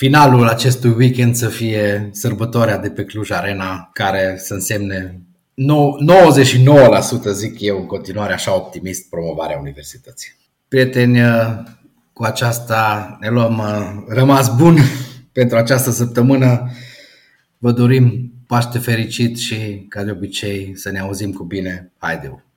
Finalul 0.00 0.48
acestui 0.48 0.90
weekend 0.90 1.34
să 1.34 1.48
fie 1.48 2.08
sărbătoarea 2.12 2.78
de 2.78 2.90
pe 2.90 3.04
Cluj 3.04 3.30
Arena, 3.30 3.90
care 3.92 4.36
să 4.38 4.54
însemne 4.54 5.20
99% 7.30 7.32
zic 7.32 7.60
eu 7.60 7.78
în 7.78 7.86
continuare 7.86 8.32
așa 8.32 8.54
optimist 8.54 9.08
promovarea 9.08 9.58
universității. 9.58 10.36
Prieteni, 10.68 11.18
cu 12.12 12.22
aceasta 12.22 13.16
ne 13.20 13.28
luăm 13.28 13.62
rămas 14.08 14.56
bun 14.56 14.78
pentru 15.38 15.56
această 15.56 15.90
săptămână. 15.90 16.70
Vă 17.58 17.72
dorim 17.72 18.32
Paște 18.46 18.78
fericit 18.78 19.38
și, 19.38 19.86
ca 19.88 20.04
de 20.04 20.10
obicei, 20.10 20.72
să 20.76 20.90
ne 20.90 20.98
auzim 20.98 21.32
cu 21.32 21.44
bine. 21.44 21.92
Haideu! 21.98 22.49